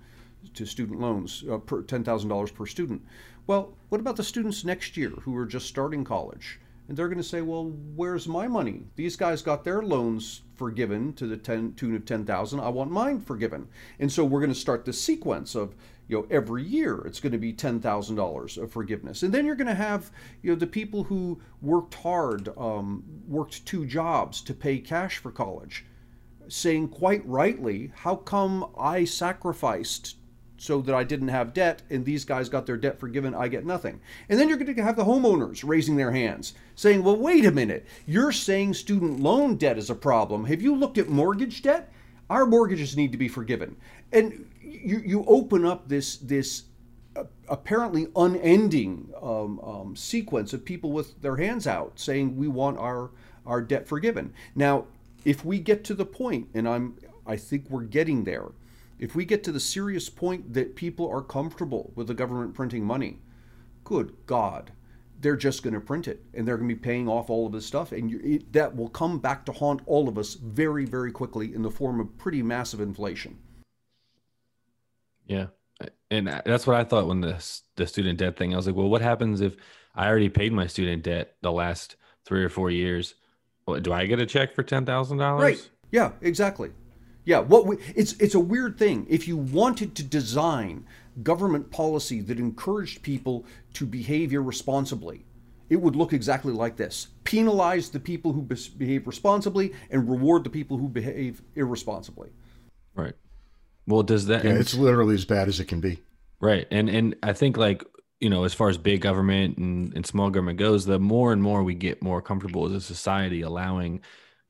[0.54, 3.02] to student loans, uh, ten thousand dollars per student.
[3.46, 6.60] Well, what about the students next year who are just starting college?
[6.88, 7.66] And they're going to say, well,
[7.96, 8.84] where's my money?
[8.96, 12.60] These guys got their loans forgiven to the 10, tune of 10,000.
[12.60, 13.68] I want mine forgiven.
[14.00, 15.76] And so we're going to start this sequence of,
[16.08, 19.24] you know, every year it's going to be $10,000 of forgiveness.
[19.24, 20.12] And then you're going to have,
[20.42, 25.32] you know, the people who worked hard, um, worked two jobs to pay cash for
[25.32, 25.86] college,
[26.48, 30.17] saying quite rightly, how come I sacrificed
[30.58, 33.66] so that I didn't have debt, and these guys got their debt forgiven, I get
[33.66, 34.00] nothing.
[34.28, 37.52] And then you're going to have the homeowners raising their hands, saying, Well, wait a
[37.52, 40.46] minute, you're saying student loan debt is a problem.
[40.46, 41.92] Have you looked at mortgage debt?
[42.30, 43.78] Our mortgages need to be forgiven.
[44.12, 46.64] And you, you open up this, this
[47.16, 52.78] uh, apparently unending um, um, sequence of people with their hands out saying, We want
[52.80, 53.12] our,
[53.46, 54.34] our debt forgiven.
[54.56, 54.86] Now,
[55.24, 58.46] if we get to the point, and I'm, I think we're getting there,
[59.00, 62.84] if we get to the serious point that people are comfortable with the government printing
[62.84, 63.20] money,
[63.84, 64.72] good God,
[65.20, 67.52] they're just going to print it and they're going to be paying off all of
[67.52, 67.92] this stuff.
[67.92, 71.54] And you, it, that will come back to haunt all of us very, very quickly
[71.54, 73.38] in the form of pretty massive inflation.
[75.26, 75.48] Yeah,
[76.10, 77.44] and that's what I thought when the
[77.76, 78.54] the student debt thing.
[78.54, 79.58] I was like, well, what happens if
[79.94, 83.16] I already paid my student debt the last three or four years?
[83.82, 85.44] Do I get a check for ten thousand dollars?
[85.44, 85.70] Right.
[85.92, 86.72] Yeah, exactly.
[87.28, 89.06] Yeah, what we, it's it's a weird thing.
[89.10, 90.86] If you wanted to design
[91.24, 95.26] government policy that encouraged people to behave irresponsibly,
[95.70, 98.44] it would look exactly like this: penalize the people who
[98.78, 102.30] behave responsibly and reward the people who behave irresponsibly.
[102.96, 103.14] Right.
[103.86, 104.46] Well, does that?
[104.46, 106.00] Yeah, and- it's literally as bad as it can be.
[106.40, 106.66] Right.
[106.72, 107.84] And and I think like,
[108.22, 111.44] you know, as far as big government and, and small government goes, the more and
[111.44, 114.00] more we get more comfortable as a society allowing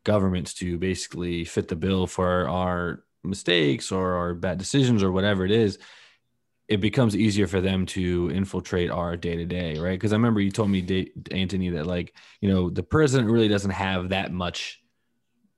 [0.07, 5.43] governments to basically fit the bill for our mistakes or our bad decisions or whatever
[5.43, 5.77] it is,
[6.69, 9.99] it becomes easier for them to infiltrate our day to day, right?
[9.99, 13.71] Because I remember you told me, Anthony, that like, you know, the president really doesn't
[13.71, 14.81] have that much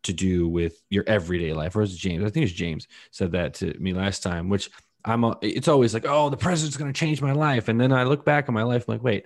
[0.03, 1.75] to do with your everyday life.
[1.75, 2.23] Or it James?
[2.23, 4.71] I think it's James said that to me last time, which
[5.05, 7.67] I'm, a, it's always like, oh, the president's going to change my life.
[7.67, 9.25] And then I look back on my life, I'm like, wait,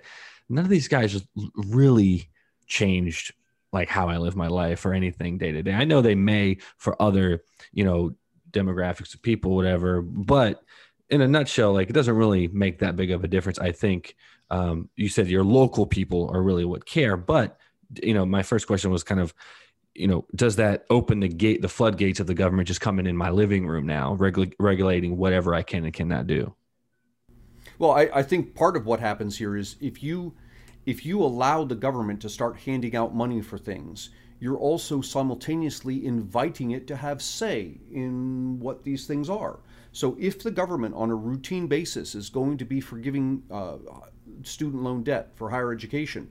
[0.50, 1.24] none of these guys
[1.56, 2.28] really
[2.66, 3.32] changed
[3.74, 5.74] like how I live my life or anything day to day.
[5.74, 8.14] I know they may for other, you know,
[8.52, 10.62] demographics of people, whatever, but
[11.10, 13.58] in a nutshell, like it doesn't really make that big of a difference.
[13.58, 14.16] I think
[14.50, 17.58] um, you said your local people are really what care, but
[18.02, 19.34] you know, my first question was kind of,
[19.94, 23.16] you know, does that open the gate, the floodgates of the government just coming in
[23.16, 26.54] my living room now, regu- regulating whatever I can and cannot do?
[27.78, 30.34] Well, I, I think part of what happens here is if you
[30.86, 34.10] if you allow the government to start handing out money for things,
[34.40, 39.60] you're also simultaneously inviting it to have say in what these things are.
[39.92, 43.76] So if the government on a routine basis is going to be forgiving uh,
[44.42, 46.30] student loan debt for higher education,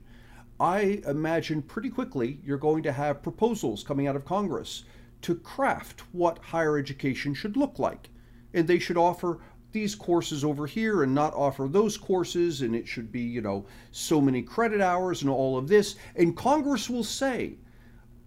[0.60, 4.84] I imagine pretty quickly you're going to have proposals coming out of Congress
[5.22, 8.10] to craft what higher education should look like.
[8.52, 9.40] And they should offer
[9.74, 13.66] these courses over here and not offer those courses, and it should be, you know,
[13.90, 15.96] so many credit hours and all of this.
[16.16, 17.58] And Congress will say,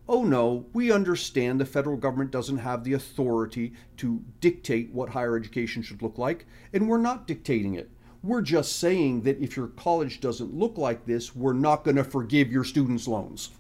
[0.07, 5.35] oh no, we understand the federal government doesn't have the authority to dictate what higher
[5.35, 7.89] education should look like, and we're not dictating it.
[8.21, 12.03] We're just saying that if your college doesn't look like this, we're not going to
[12.03, 13.51] forgive your students' loans.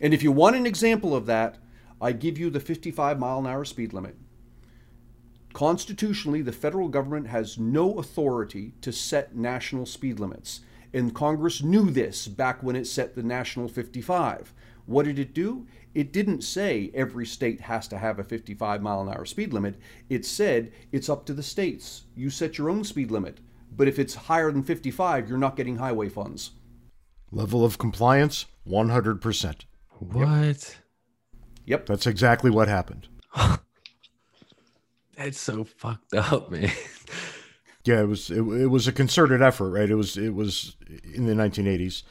[0.00, 1.58] And if you want an example of that,
[2.00, 4.16] I give you the 55 mile an hour speed limit.
[5.52, 10.60] Constitutionally, the federal government has no authority to set national speed limits.
[10.92, 14.52] And Congress knew this back when it set the national 55.
[14.86, 15.66] What did it do?
[15.94, 19.76] It didn't say every state has to have a 55 mile an hour speed limit.
[20.08, 22.02] It said it's up to the states.
[22.14, 23.38] You set your own speed limit.
[23.76, 26.52] But if it's higher than 55, you're not getting highway funds.
[27.30, 29.60] Level of compliance 100%.
[29.98, 30.76] What?
[31.66, 31.86] Yep.
[31.86, 33.08] That's exactly what happened.
[35.20, 36.72] That's so fucked up, man.
[37.84, 39.90] Yeah, it was it, it was a concerted effort, right?
[39.90, 40.76] It was it was
[41.14, 42.02] in the 1980s,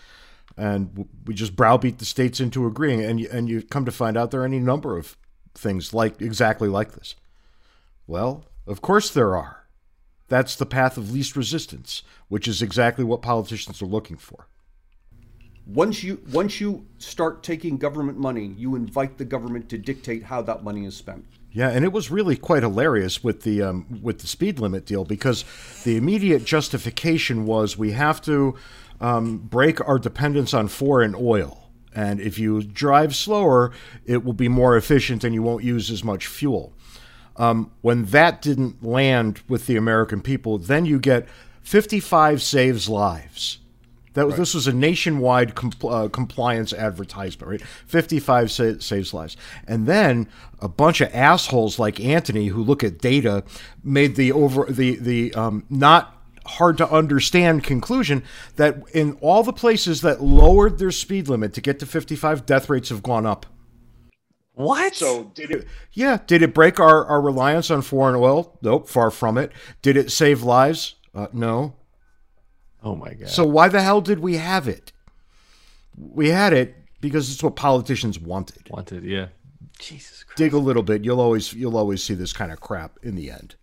[0.58, 3.02] and we just browbeat the states into agreeing.
[3.04, 5.18] And and you come to find out there are any number of
[5.56, 7.16] things like exactly like this.
[8.06, 9.68] Well, of course there are.
[10.28, 14.48] That's the path of least resistance, which is exactly what politicians are looking for.
[15.66, 20.44] Once you once you start taking government money, you invite the government to dictate how
[20.44, 21.26] that money is spent.
[21.52, 25.04] Yeah, and it was really quite hilarious with the um, with the speed limit deal
[25.04, 25.44] because
[25.84, 28.56] the immediate justification was we have to
[29.02, 33.72] um, break our dependence on foreign oil, and if you drive slower,
[34.06, 36.74] it will be more efficient and you won't use as much fuel.
[37.36, 41.28] Um, when that didn't land with the American people, then you get
[41.62, 43.59] 55 saves lives.
[44.20, 44.40] That was, right.
[44.40, 47.62] This was a nationwide compl- uh, compliance advertisement, right?
[47.62, 49.38] 55 sa- saves lives.
[49.66, 50.28] And then
[50.60, 53.46] a bunch of assholes like Anthony who look at data
[53.82, 58.24] made the over the the um, not hard to understand conclusion
[58.58, 62.70] that in all the places that lowered their speed limit to get to 55 death
[62.70, 63.46] rates have gone up.
[64.52, 64.96] What?
[64.96, 65.68] So did it?
[65.94, 66.18] Yeah.
[66.28, 68.60] Did it break our, our reliance on foreign oil?
[68.62, 68.90] Nope.
[68.90, 69.54] Far from it.
[69.82, 70.96] Did it save lives?
[71.16, 71.76] Uh, no.
[72.84, 73.30] Oh my god.
[73.30, 74.92] So why the hell did we have it?
[75.98, 78.70] We had it because it's what politicians wanted.
[78.70, 79.28] Wanted, yeah.
[79.80, 80.38] Jesus Christ.
[80.38, 83.32] Dig a little bit, you'll always you'll always see this kind of crap in the
[83.32, 83.56] end.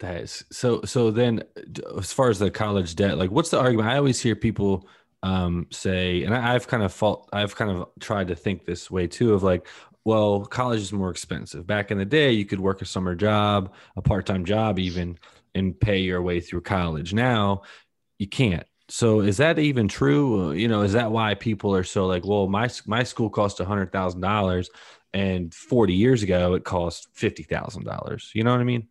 [0.00, 1.44] That is so so then
[1.96, 3.88] as far as the college debt, like what's the argument?
[3.88, 4.86] I always hear people
[5.22, 8.90] um, say, and I, I've kind of fault I've kind of tried to think this
[8.90, 9.68] way too of like,
[10.04, 11.66] well, college is more expensive.
[11.66, 15.16] Back in the day, you could work a summer job, a part-time job even,
[15.54, 17.14] and pay your way through college.
[17.14, 17.62] Now
[18.22, 18.66] you can't.
[18.88, 20.50] So is that even true?
[20.50, 23.58] Uh, you know, is that why people are so like, well, my my school cost
[23.58, 24.70] a hundred thousand dollars,
[25.12, 28.30] and forty years ago it cost fifty thousand dollars.
[28.32, 28.86] You know what I mean?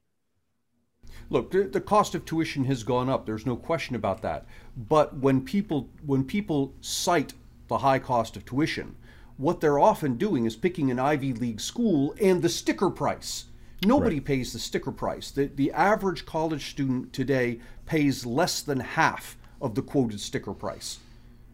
[1.30, 3.26] Look, the, the cost of tuition has gone up.
[3.26, 4.48] There's no question about that.
[4.76, 7.34] But when people when people cite
[7.70, 8.98] the high cost of tuition,
[9.38, 13.46] what they're often doing is picking an Ivy League school and the sticker price.
[13.84, 14.26] Nobody right.
[14.26, 15.32] pays the sticker price.
[15.32, 21.00] The, the average college student today pays less than half of the quoted sticker price.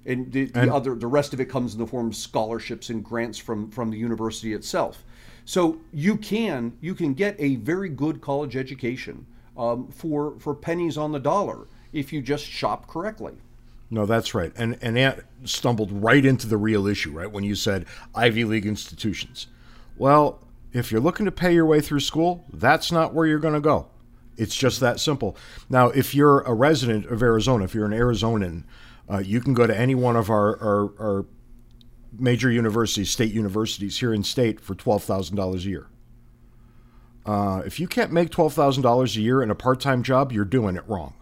[0.05, 2.89] And the, the and, other the rest of it comes in the form of scholarships
[2.89, 5.03] and grants from from the university itself.
[5.43, 9.25] So you can you can get a very good college education
[9.57, 13.33] um, for for pennies on the dollar if you just shop correctly.
[13.89, 14.53] No, that's right.
[14.55, 17.31] And and Ant stumbled right into the real issue, right?
[17.31, 19.47] When you said Ivy League institutions.
[19.97, 20.39] Well,
[20.77, 23.59] if you're looking to pay your way through school, that's not where you're going to
[23.59, 23.87] go.
[24.37, 25.35] It's just that simple.
[25.69, 28.63] Now, if you're a resident of Arizona, if you're an Arizonan,
[29.09, 31.25] uh, you can go to any one of our, our, our
[32.17, 35.87] major universities, state universities here in state for $12,000 a year.
[37.25, 40.75] Uh, if you can't make $12,000 a year in a part time job, you're doing
[40.75, 41.13] it wrong.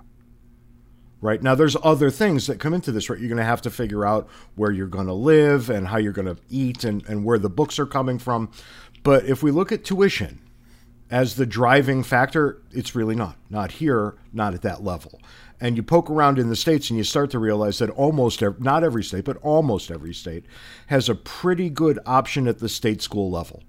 [1.22, 3.20] Right now, there's other things that come into this, right?
[3.20, 6.14] You're going to have to figure out where you're going to live and how you're
[6.14, 8.52] going to eat and, and where the books are coming from.
[9.06, 10.42] But if we look at tuition
[11.12, 13.38] as the driving factor, it's really not.
[13.52, 15.22] Not here, not at that level.
[15.62, 18.60] And you poke around in the states and you start to realize that almost every,
[18.60, 20.44] not every state, but almost every state
[20.88, 23.62] has a pretty good option at the state school level.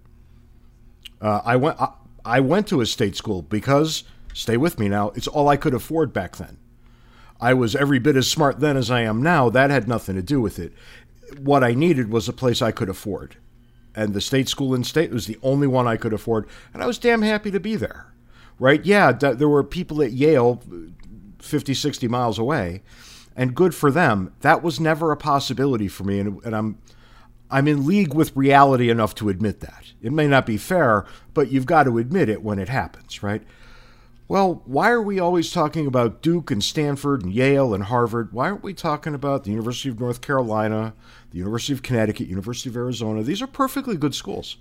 [1.20, 1.92] Uh, I went I,
[2.24, 5.74] I went to a state school because stay with me now, it's all I could
[5.74, 6.56] afford back then.
[7.42, 9.50] I was every bit as smart then as I am now.
[9.50, 10.72] That had nothing to do with it.
[11.38, 13.36] What I needed was a place I could afford
[13.96, 16.86] and the state school in state was the only one I could afford, and I
[16.86, 18.12] was damn happy to be there.
[18.58, 18.84] Right?
[18.84, 20.62] Yeah, there were people at Yale
[21.40, 22.82] 50, 60 miles away,
[23.34, 24.32] and good for them.
[24.40, 26.78] That was never a possibility for me, and, and I'm
[27.50, 29.92] I'm in league with reality enough to admit that.
[30.02, 33.42] It may not be fair, but you've got to admit it when it happens, right?
[34.28, 38.32] Well, why are we always talking about Duke and Stanford and Yale and Harvard?
[38.32, 40.94] Why aren't we talking about the University of North Carolina,
[41.30, 43.22] the University of Connecticut, University of Arizona?
[43.22, 44.56] These are perfectly good schools.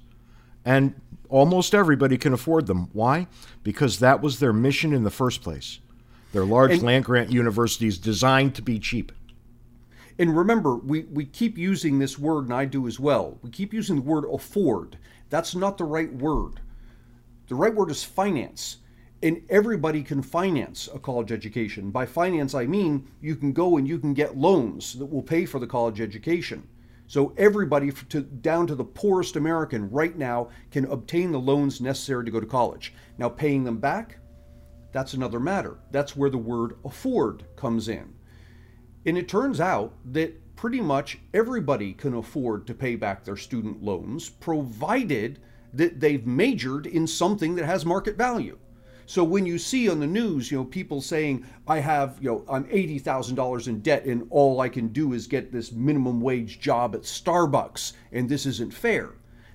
[0.64, 0.94] And
[1.30, 2.90] almost everybody can afford them.
[2.94, 3.26] Why?
[3.64, 5.80] Because that was their mission in the first place.
[6.32, 9.12] They're large land grant universities designed to be cheap.
[10.20, 13.40] And remember, we, we keep using this word, and I do as well.
[13.42, 14.98] We keep using the word afford.
[15.30, 16.62] That's not the right word.
[17.48, 18.78] The right word is finance.
[19.26, 21.90] And everybody can finance a college education.
[21.90, 25.48] By finance, I mean you can go and you can get loans that will pay
[25.48, 26.68] for the college education.
[27.08, 32.24] So everybody, to, down to the poorest American right now, can obtain the loans necessary
[32.24, 32.94] to go to college.
[33.18, 34.20] Now, paying them back,
[34.92, 35.80] that's another matter.
[35.90, 38.14] That's where the word afford comes in.
[39.08, 43.82] And it turns out that pretty much everybody can afford to pay back their student
[43.82, 45.40] loans, provided
[45.74, 48.60] that they've majored in something that has market value.
[49.06, 52.46] So when you see on the news, you know, people saying, I have, you know,
[52.50, 56.96] I'm $80,000 in debt and all I can do is get this minimum wage job
[56.96, 59.12] at Starbucks and this isn't fair.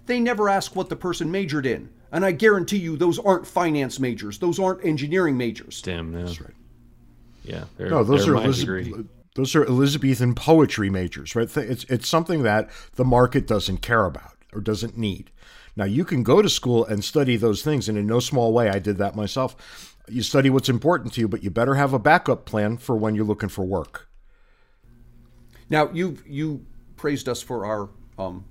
[0.07, 1.91] They never ask what the person majored in.
[2.13, 4.39] And I guarantee you those aren't finance majors.
[4.39, 5.81] Those aren't engineering majors.
[5.83, 6.25] Damn, no.
[6.25, 6.55] That's right.
[7.45, 7.65] Yeah.
[7.79, 11.49] No, those they're Elizabeth, those are Elizabethan poetry majors, right?
[11.57, 15.31] It's it's something that the market doesn't care about or doesn't need.
[15.81, 18.69] Now you can go to school and study those things, and in no small way,
[18.69, 19.97] I did that myself.
[20.11, 23.15] You study what's important to you, but you better have a backup plan for when
[23.15, 24.07] you're looking for work.
[25.71, 26.67] Now you you
[26.97, 28.45] praised us for our um,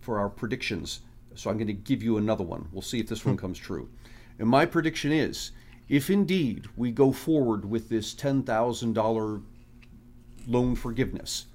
[0.00, 1.02] for our predictions,
[1.36, 2.68] so I'm going to give you another one.
[2.72, 3.88] We'll see if this one comes true.
[4.40, 5.52] And my prediction is,
[5.88, 9.40] if indeed we go forward with this ten thousand dollar
[10.48, 11.46] loan forgiveness,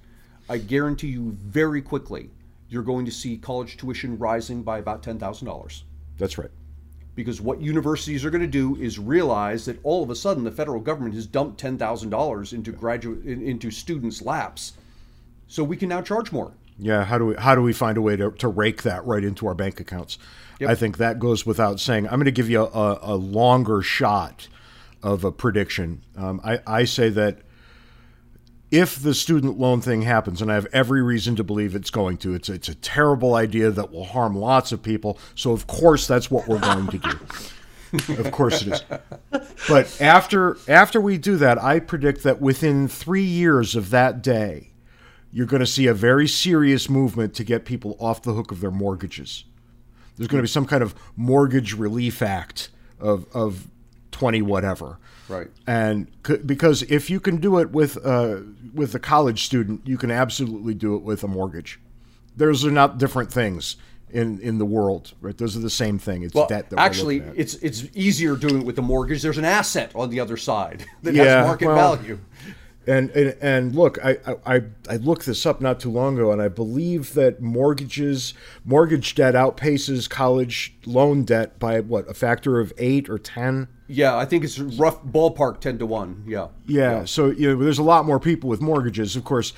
[0.48, 2.30] I guarantee you very quickly
[2.68, 5.84] you're going to see college tuition rising by about ten thousand dollars.
[6.18, 6.50] That's right.
[7.14, 10.50] Because what universities are going to do is realize that all of a sudden the
[10.50, 14.74] federal government has dumped ten thousand dollars into graduate in- into students' laps,
[15.46, 16.52] so we can now charge more.
[16.78, 19.24] Yeah, how do we how do we find a way to, to rake that right
[19.24, 20.18] into our bank accounts?
[20.66, 22.06] I think that goes without saying.
[22.06, 24.48] I'm going to give you a, a longer shot
[25.02, 26.02] of a prediction.
[26.16, 27.40] Um, I, I say that
[28.70, 32.16] if the student loan thing happens, and I have every reason to believe it's going
[32.18, 35.18] to, it's it's a terrible idea that will harm lots of people.
[35.34, 37.18] So of course that's what we're going to do.
[38.18, 38.84] of course it is.
[39.68, 44.70] But after after we do that, I predict that within three years of that day,
[45.32, 48.60] you're going to see a very serious movement to get people off the hook of
[48.60, 49.44] their mortgages.
[50.16, 53.68] There's going to be some kind of mortgage relief act of of
[54.10, 54.98] twenty whatever.
[55.28, 55.48] Right.
[55.66, 58.38] And c- because if you can do it with uh,
[58.74, 61.80] with a college student, you can absolutely do it with a mortgage.
[62.36, 63.76] Those are not different things
[64.10, 65.36] in in the world, right?
[65.36, 66.22] Those are the same thing.
[66.22, 69.22] It's Well, debt that we're actually, it's it's easier doing it with a mortgage.
[69.22, 72.18] There's an asset on the other side that Yeah, has market well, value.
[72.88, 76.40] And, and and look, I, I I looked this up not too long ago, and
[76.40, 78.32] I believe that mortgages
[78.64, 83.66] mortgage debt outpaces college loan debt by what a factor of eight or ten.
[83.88, 86.22] Yeah, I think it's rough ballpark ten to one.
[86.28, 86.48] Yeah.
[86.66, 89.16] Yeah, so you know, there's a lot more people with mortgages.
[89.16, 89.52] Of course,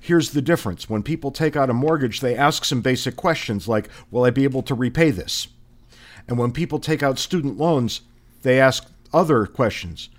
[0.00, 3.88] here's the difference: when people take out a mortgage, they ask some basic questions like,
[4.12, 5.48] "Will I be able to repay this?"
[6.28, 8.02] And when people take out student loans,
[8.42, 10.10] they ask other questions: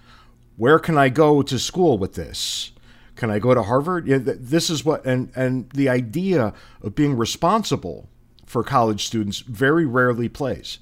[0.59, 2.73] Where can I go to school with this?
[3.15, 4.05] Can I go to Harvard?
[4.05, 8.09] Yeah, th- this is what, and and the idea of being responsible
[8.45, 10.79] for college students very rarely plays.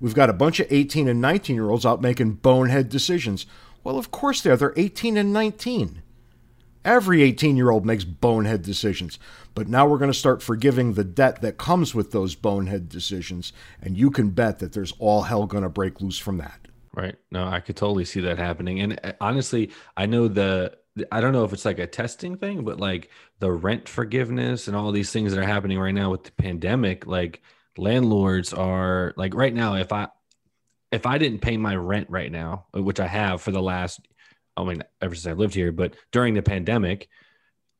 [0.00, 3.46] We've got a bunch of 18 and 19 year olds out making bonehead decisions.
[3.84, 4.56] Well, of course they are.
[4.56, 6.02] They're 18 and 19.
[6.84, 9.20] Every 18 year old makes bonehead decisions.
[9.54, 13.52] But now we're going to start forgiving the debt that comes with those bonehead decisions.
[13.80, 16.66] And you can bet that there's all hell going to break loose from that.
[16.92, 17.16] Right.
[17.30, 18.80] No, I could totally see that happening.
[18.80, 20.76] And uh, honestly, I know the
[21.12, 24.76] I don't know if it's like a testing thing, but like the rent forgiveness and
[24.76, 27.42] all these things that are happening right now with the pandemic, like
[27.78, 30.08] landlords are like right now if I
[30.90, 34.00] if I didn't pay my rent right now, which I have for the last
[34.56, 37.08] I mean ever since I lived here, but during the pandemic,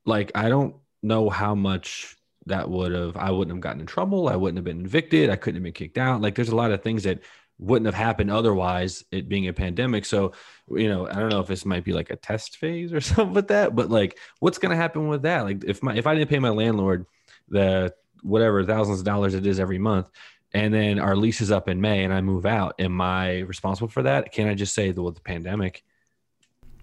[0.06, 4.28] like I don't know how much that would have I wouldn't have gotten in trouble,
[4.28, 6.20] I wouldn't have been evicted, I couldn't have been kicked out.
[6.20, 7.20] Like there's a lot of things that
[7.60, 10.32] wouldn't have happened otherwise it being a pandemic so
[10.70, 13.34] you know i don't know if this might be like a test phase or something
[13.34, 16.14] with that but like what's going to happen with that like if my if i
[16.14, 17.06] didn't pay my landlord
[17.48, 17.92] the
[18.22, 20.08] whatever thousands of dollars it is every month
[20.52, 23.88] and then our lease is up in may and i move out am i responsible
[23.88, 25.84] for that can i just say the, well, the pandemic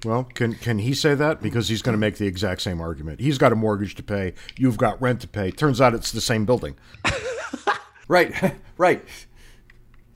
[0.05, 1.41] Well, can can he say that?
[1.41, 3.19] Because he's going to make the exact same argument.
[3.19, 4.35] He's got a mortgage to pay.
[4.55, 5.49] You've got rent to pay.
[5.49, 6.75] Turns out it's the same building.
[8.07, 8.55] Right.
[8.77, 9.03] right.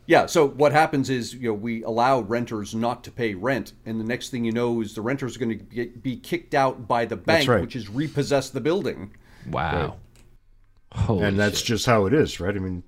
[0.07, 0.25] Yeah.
[0.25, 4.03] So what happens is, you know, we allow renters not to pay rent, and the
[4.03, 7.05] next thing you know is the renters are going to get, be kicked out by
[7.05, 7.61] the bank, right.
[7.61, 9.11] which has repossessed the building.
[9.49, 9.95] wow
[10.93, 11.67] Holy and that's shit.
[11.67, 12.55] just how it is, right?
[12.55, 12.83] I mean,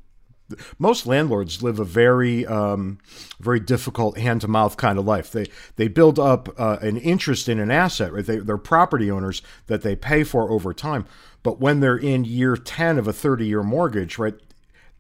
[0.77, 2.99] most landlords live a very, um,
[3.39, 5.31] very difficult hand to mouth kind of life.
[5.31, 5.45] They
[5.77, 8.25] they build up uh, an interest in an asset, right?
[8.25, 11.05] They, they're property owners that they pay for over time.
[11.43, 14.35] But when they're in year ten of a thirty year mortgage, right?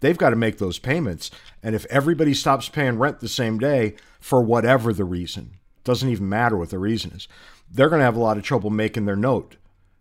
[0.03, 1.31] They've got to make those payments,
[1.63, 5.51] and if everybody stops paying rent the same day for whatever the reason,
[5.85, 7.29] doesn't even matter what the reason is,
[7.71, 9.55] they're going to have a lot of trouble making their note.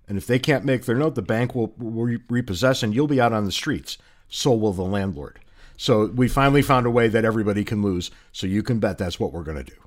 [0.09, 3.33] And if they can't make their note, the bank will repossess and you'll be out
[3.33, 3.97] on the streets.
[4.29, 5.39] So will the landlord.
[5.77, 8.11] So we finally found a way that everybody can lose.
[8.33, 9.81] So you can bet that's what we're going to do.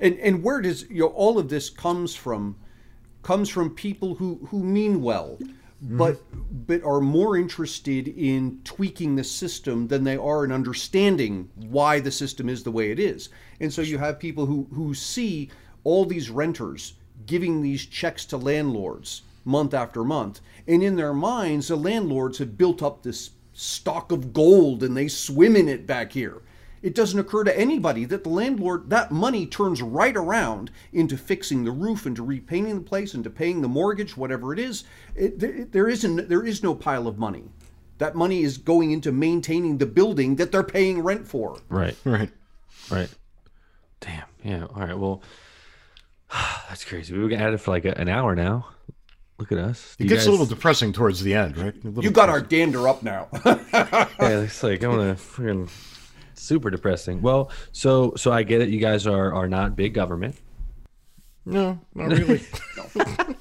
[0.00, 2.56] And and where does you know all of this comes from?
[3.22, 5.38] Comes from people who who mean well,
[5.84, 5.96] mm-hmm.
[5.98, 6.20] but
[6.66, 12.10] but are more interested in tweaking the system than they are in understanding why the
[12.10, 13.28] system is the way it is.
[13.60, 15.50] And so you have people who who see
[15.84, 16.94] all these renters
[17.26, 20.40] giving these checks to landlords month after month.
[20.66, 25.08] And in their minds, the landlords have built up this stock of gold and they
[25.08, 26.42] swim in it back here.
[26.84, 31.64] It doesn't occur to anybody that the landlord, that money turns right around into fixing
[31.64, 34.84] the roof, into repainting the place, into paying the mortgage, whatever it is.
[35.14, 37.44] It, there, there, isn't, there is no pile of money.
[37.96, 41.58] That money is going into maintaining the building that they're paying rent for.
[41.70, 41.96] Right.
[42.04, 42.30] Right.
[42.90, 43.08] Right.
[44.00, 44.26] Damn.
[44.42, 44.64] Yeah.
[44.64, 44.98] All right.
[44.98, 45.22] Well,
[46.68, 47.16] That's crazy.
[47.16, 48.68] We've been at it for like a, an hour now.
[49.38, 49.96] Look at us.
[49.96, 50.26] Do it gets guys...
[50.26, 51.74] a little depressing towards the end, right?
[51.82, 52.30] You got depressing.
[52.30, 53.28] our dander up now.
[53.46, 55.68] yeah, it's like I'm gonna freaking
[56.44, 57.22] super depressing.
[57.22, 58.68] Well, so so I get it.
[58.68, 60.36] You guys are are not big government.
[61.46, 62.42] No, not really.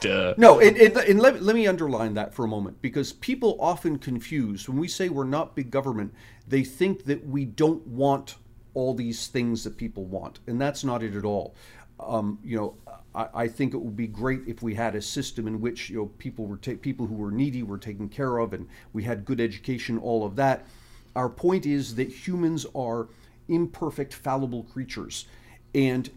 [0.00, 0.34] Duh.
[0.38, 3.98] No, and, and, and let, let me underline that for a moment because people often
[3.98, 6.14] confuse when we say we're not big government,
[6.48, 8.36] they think that we don't want
[8.72, 11.54] all these things that people want, and that's not it at all.
[12.00, 12.74] Um, you know,
[13.14, 15.96] I, I, think it would be great if we had a system in which you
[15.96, 19.24] know people were ta- people who were needy were taken care of, and we had
[19.24, 20.66] good education, all of that.
[21.16, 23.08] Our point is that humans are
[23.48, 25.26] imperfect, fallible creatures,
[25.74, 26.10] and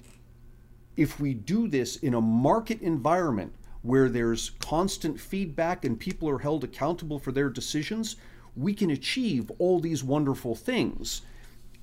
[0.95, 6.39] if we do this in a market environment where there's constant feedback and people are
[6.39, 8.16] held accountable for their decisions,
[8.56, 11.22] we can achieve all these wonderful things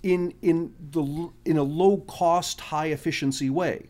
[0.03, 3.87] in in the in a low cost, high efficiency way.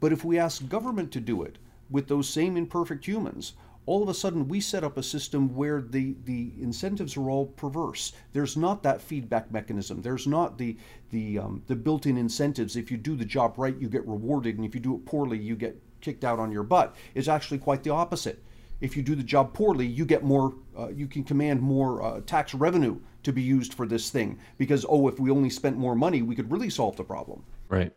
[0.00, 1.58] But if we ask government to do it
[1.88, 3.52] with those same imperfect humans,
[3.86, 7.46] all of a sudden we set up a system where the the incentives are all
[7.46, 8.12] perverse.
[8.32, 10.02] There's not that feedback mechanism.
[10.02, 10.76] There's not the
[11.10, 12.76] the um, the built-in incentives.
[12.76, 15.38] If you do the job right, you get rewarded, and if you do it poorly,
[15.38, 16.94] you get kicked out on your butt.
[17.14, 18.42] It's actually quite the opposite
[18.82, 22.20] if you do the job poorly, you get more, uh, you can command more uh,
[22.26, 25.94] tax revenue to be used for this thing because, oh, if we only spent more
[25.94, 27.44] money, we could really solve the problem.
[27.68, 27.92] Right.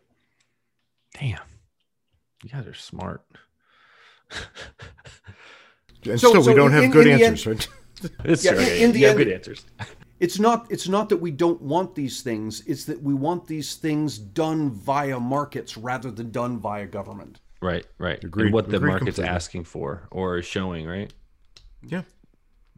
[1.18, 1.40] Damn.
[2.44, 3.26] You guys are smart.
[6.06, 7.68] and so, still, so we don't in, have good answers, end,
[8.02, 8.12] right?
[8.24, 9.64] It's yeah, in, in the you end, good answers.
[10.18, 10.66] It's not.
[10.70, 12.62] It's not that we don't want these things.
[12.66, 17.40] It's that we want these things done via markets rather than done via government.
[17.60, 18.22] Right, right.
[18.24, 18.46] Agreed.
[18.46, 19.34] And what the Agreed market's completely.
[19.34, 21.12] asking for or showing, right?
[21.82, 22.02] Yeah.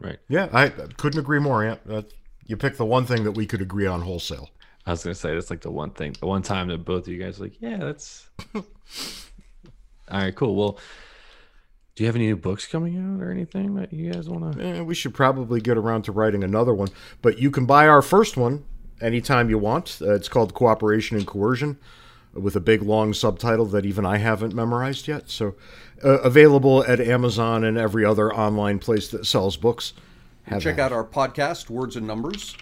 [0.00, 0.18] Right.
[0.28, 1.64] Yeah, I couldn't agree more.
[1.64, 2.02] Yeah, uh,
[2.46, 4.50] you picked the one thing that we could agree on wholesale.
[4.86, 7.12] I was gonna say that's like the one thing, the one time that both of
[7.12, 8.28] you guys like, yeah, that's.
[8.54, 8.64] All
[10.10, 10.56] right, cool.
[10.56, 10.78] Well,
[11.98, 14.64] do you have any new books coming out or anything that you guys want to?
[14.64, 16.90] Eh, we should probably get around to writing another one,
[17.22, 18.62] but you can buy our first one
[19.00, 19.98] anytime you want.
[20.00, 21.76] Uh, it's called Cooperation and Coercion
[22.32, 25.28] with a big long subtitle that even I haven't memorized yet.
[25.28, 25.56] So,
[26.04, 29.92] uh, available at Amazon and every other online place that sells books.
[30.44, 32.56] Have Check out our podcast, Words and Numbers.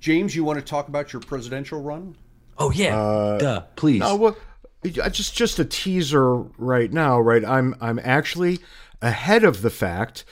[0.00, 2.16] James, you want to talk about your presidential run?
[2.56, 4.00] Oh yeah, uh, duh, please.
[4.00, 4.36] No, well,
[4.84, 7.44] just just a teaser right now, right?
[7.44, 8.60] I'm I'm actually
[9.02, 10.24] ahead of the fact,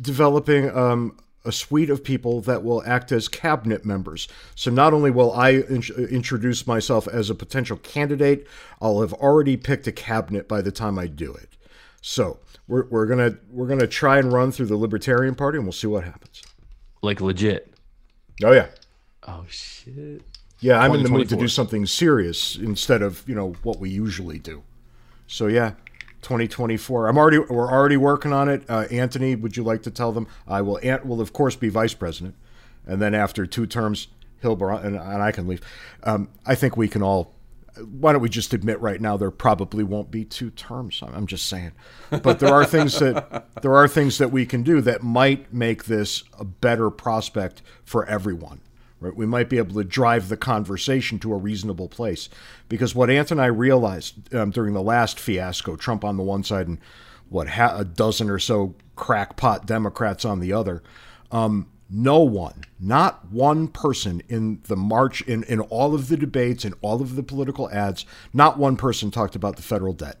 [0.00, 4.28] developing um, a suite of people that will act as cabinet members.
[4.54, 8.46] So not only will I in- introduce myself as a potential candidate,
[8.80, 11.50] I'll have already picked a cabinet by the time I do it.
[12.00, 15.72] So we're, we're gonna we're gonna try and run through the Libertarian Party, and we'll
[15.72, 16.42] see what happens.
[17.02, 17.74] Like legit.
[18.42, 18.68] Oh yeah.
[19.26, 20.22] Oh shit.
[20.64, 23.90] Yeah, I'm in the mood to do something serious instead of you know what we
[23.90, 24.62] usually do.
[25.26, 25.72] So yeah,
[26.22, 27.06] 2024.
[27.06, 28.64] I'm already we're already working on it.
[28.66, 30.26] Uh, Antony, would you like to tell them?
[30.48, 30.80] I will.
[30.82, 32.34] Ant will of course be vice president,
[32.86, 34.08] and then after two terms,
[34.40, 35.60] he'll and, and I can leave.
[36.02, 37.34] Um, I think we can all.
[37.76, 41.02] Why don't we just admit right now there probably won't be two terms?
[41.02, 41.72] I'm just saying,
[42.22, 45.84] but there are things that there are things that we can do that might make
[45.84, 48.60] this a better prospect for everyone.
[49.00, 49.14] Right?
[49.14, 52.28] We might be able to drive the conversation to a reasonable place.
[52.68, 56.42] Because what Antony and I realized um, during the last fiasco, Trump on the one
[56.44, 56.78] side and
[57.28, 60.82] what ha- a dozen or so crackpot Democrats on the other.
[61.30, 66.64] Um, no one, not one person in the march, in, in all of the debates,
[66.64, 70.18] in all of the political ads, not one person talked about the federal debt.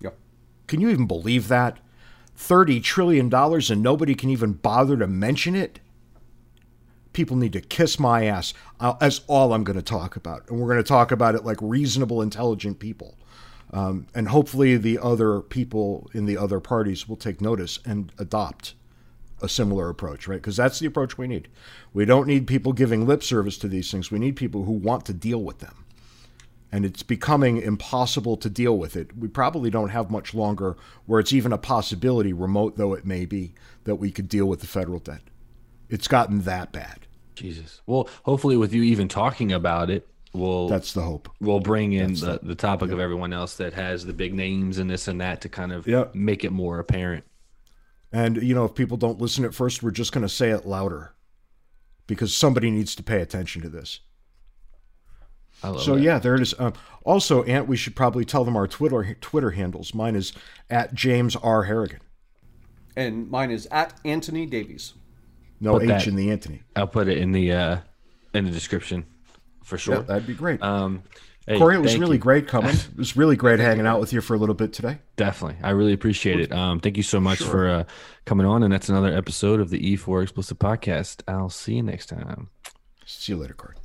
[0.00, 0.16] Yep.
[0.66, 1.78] Can you even believe that?
[2.36, 5.78] $30 trillion and nobody can even bother to mention it?
[7.20, 8.54] People need to kiss my ass.
[8.80, 10.48] Uh, that's all I'm going to talk about.
[10.48, 13.18] And we're going to talk about it like reasonable, intelligent people.
[13.74, 18.72] Um, and hopefully, the other people in the other parties will take notice and adopt
[19.42, 20.36] a similar approach, right?
[20.36, 21.48] Because that's the approach we need.
[21.92, 24.10] We don't need people giving lip service to these things.
[24.10, 25.84] We need people who want to deal with them.
[26.72, 29.14] And it's becoming impossible to deal with it.
[29.14, 33.26] We probably don't have much longer where it's even a possibility, remote though it may
[33.26, 33.52] be,
[33.84, 35.20] that we could deal with the federal debt.
[35.90, 37.00] It's gotten that bad.
[37.40, 37.80] Jesus.
[37.86, 41.28] Well, hopefully, with you even talking about it, we'll That's the hope.
[41.40, 44.88] we'll bring in the, the topic of everyone else that has the big names and
[44.88, 46.14] this and that to kind of Yep.
[46.14, 47.24] make it more apparent.
[48.12, 50.66] And, you know, if people don't listen at first, we're just going to say it
[50.66, 51.14] louder
[52.06, 54.00] because somebody needs to pay attention to this.
[55.62, 56.02] I love So that.
[56.02, 56.54] yeah, there it is.
[56.58, 56.72] Um,
[57.04, 59.94] also, Ant, we should probably tell them our Twitter Twitter handles.
[59.94, 60.32] Mine is
[60.68, 62.00] at James R Harrigan.
[62.96, 64.94] And mine is at Antony Davies.
[65.60, 66.62] No H that- in the Anthony.
[66.74, 67.78] I'll put it in the uh
[68.34, 69.06] in the description
[69.64, 69.96] for sure.
[69.96, 70.62] Yeah, that'd be great.
[70.62, 71.02] Um,
[71.46, 72.22] hey, Corey, it was really you.
[72.22, 72.74] great coming.
[72.92, 74.98] It was really great hanging out with you for a little bit today.
[75.16, 76.52] Definitely, I really appreciate it.
[76.52, 77.84] Um, thank you so much for uh,
[78.24, 81.22] coming on, and that's another episode of the E4 Explicit Podcast.
[81.28, 82.48] I'll see you next time.
[83.06, 83.76] See you later, Corey.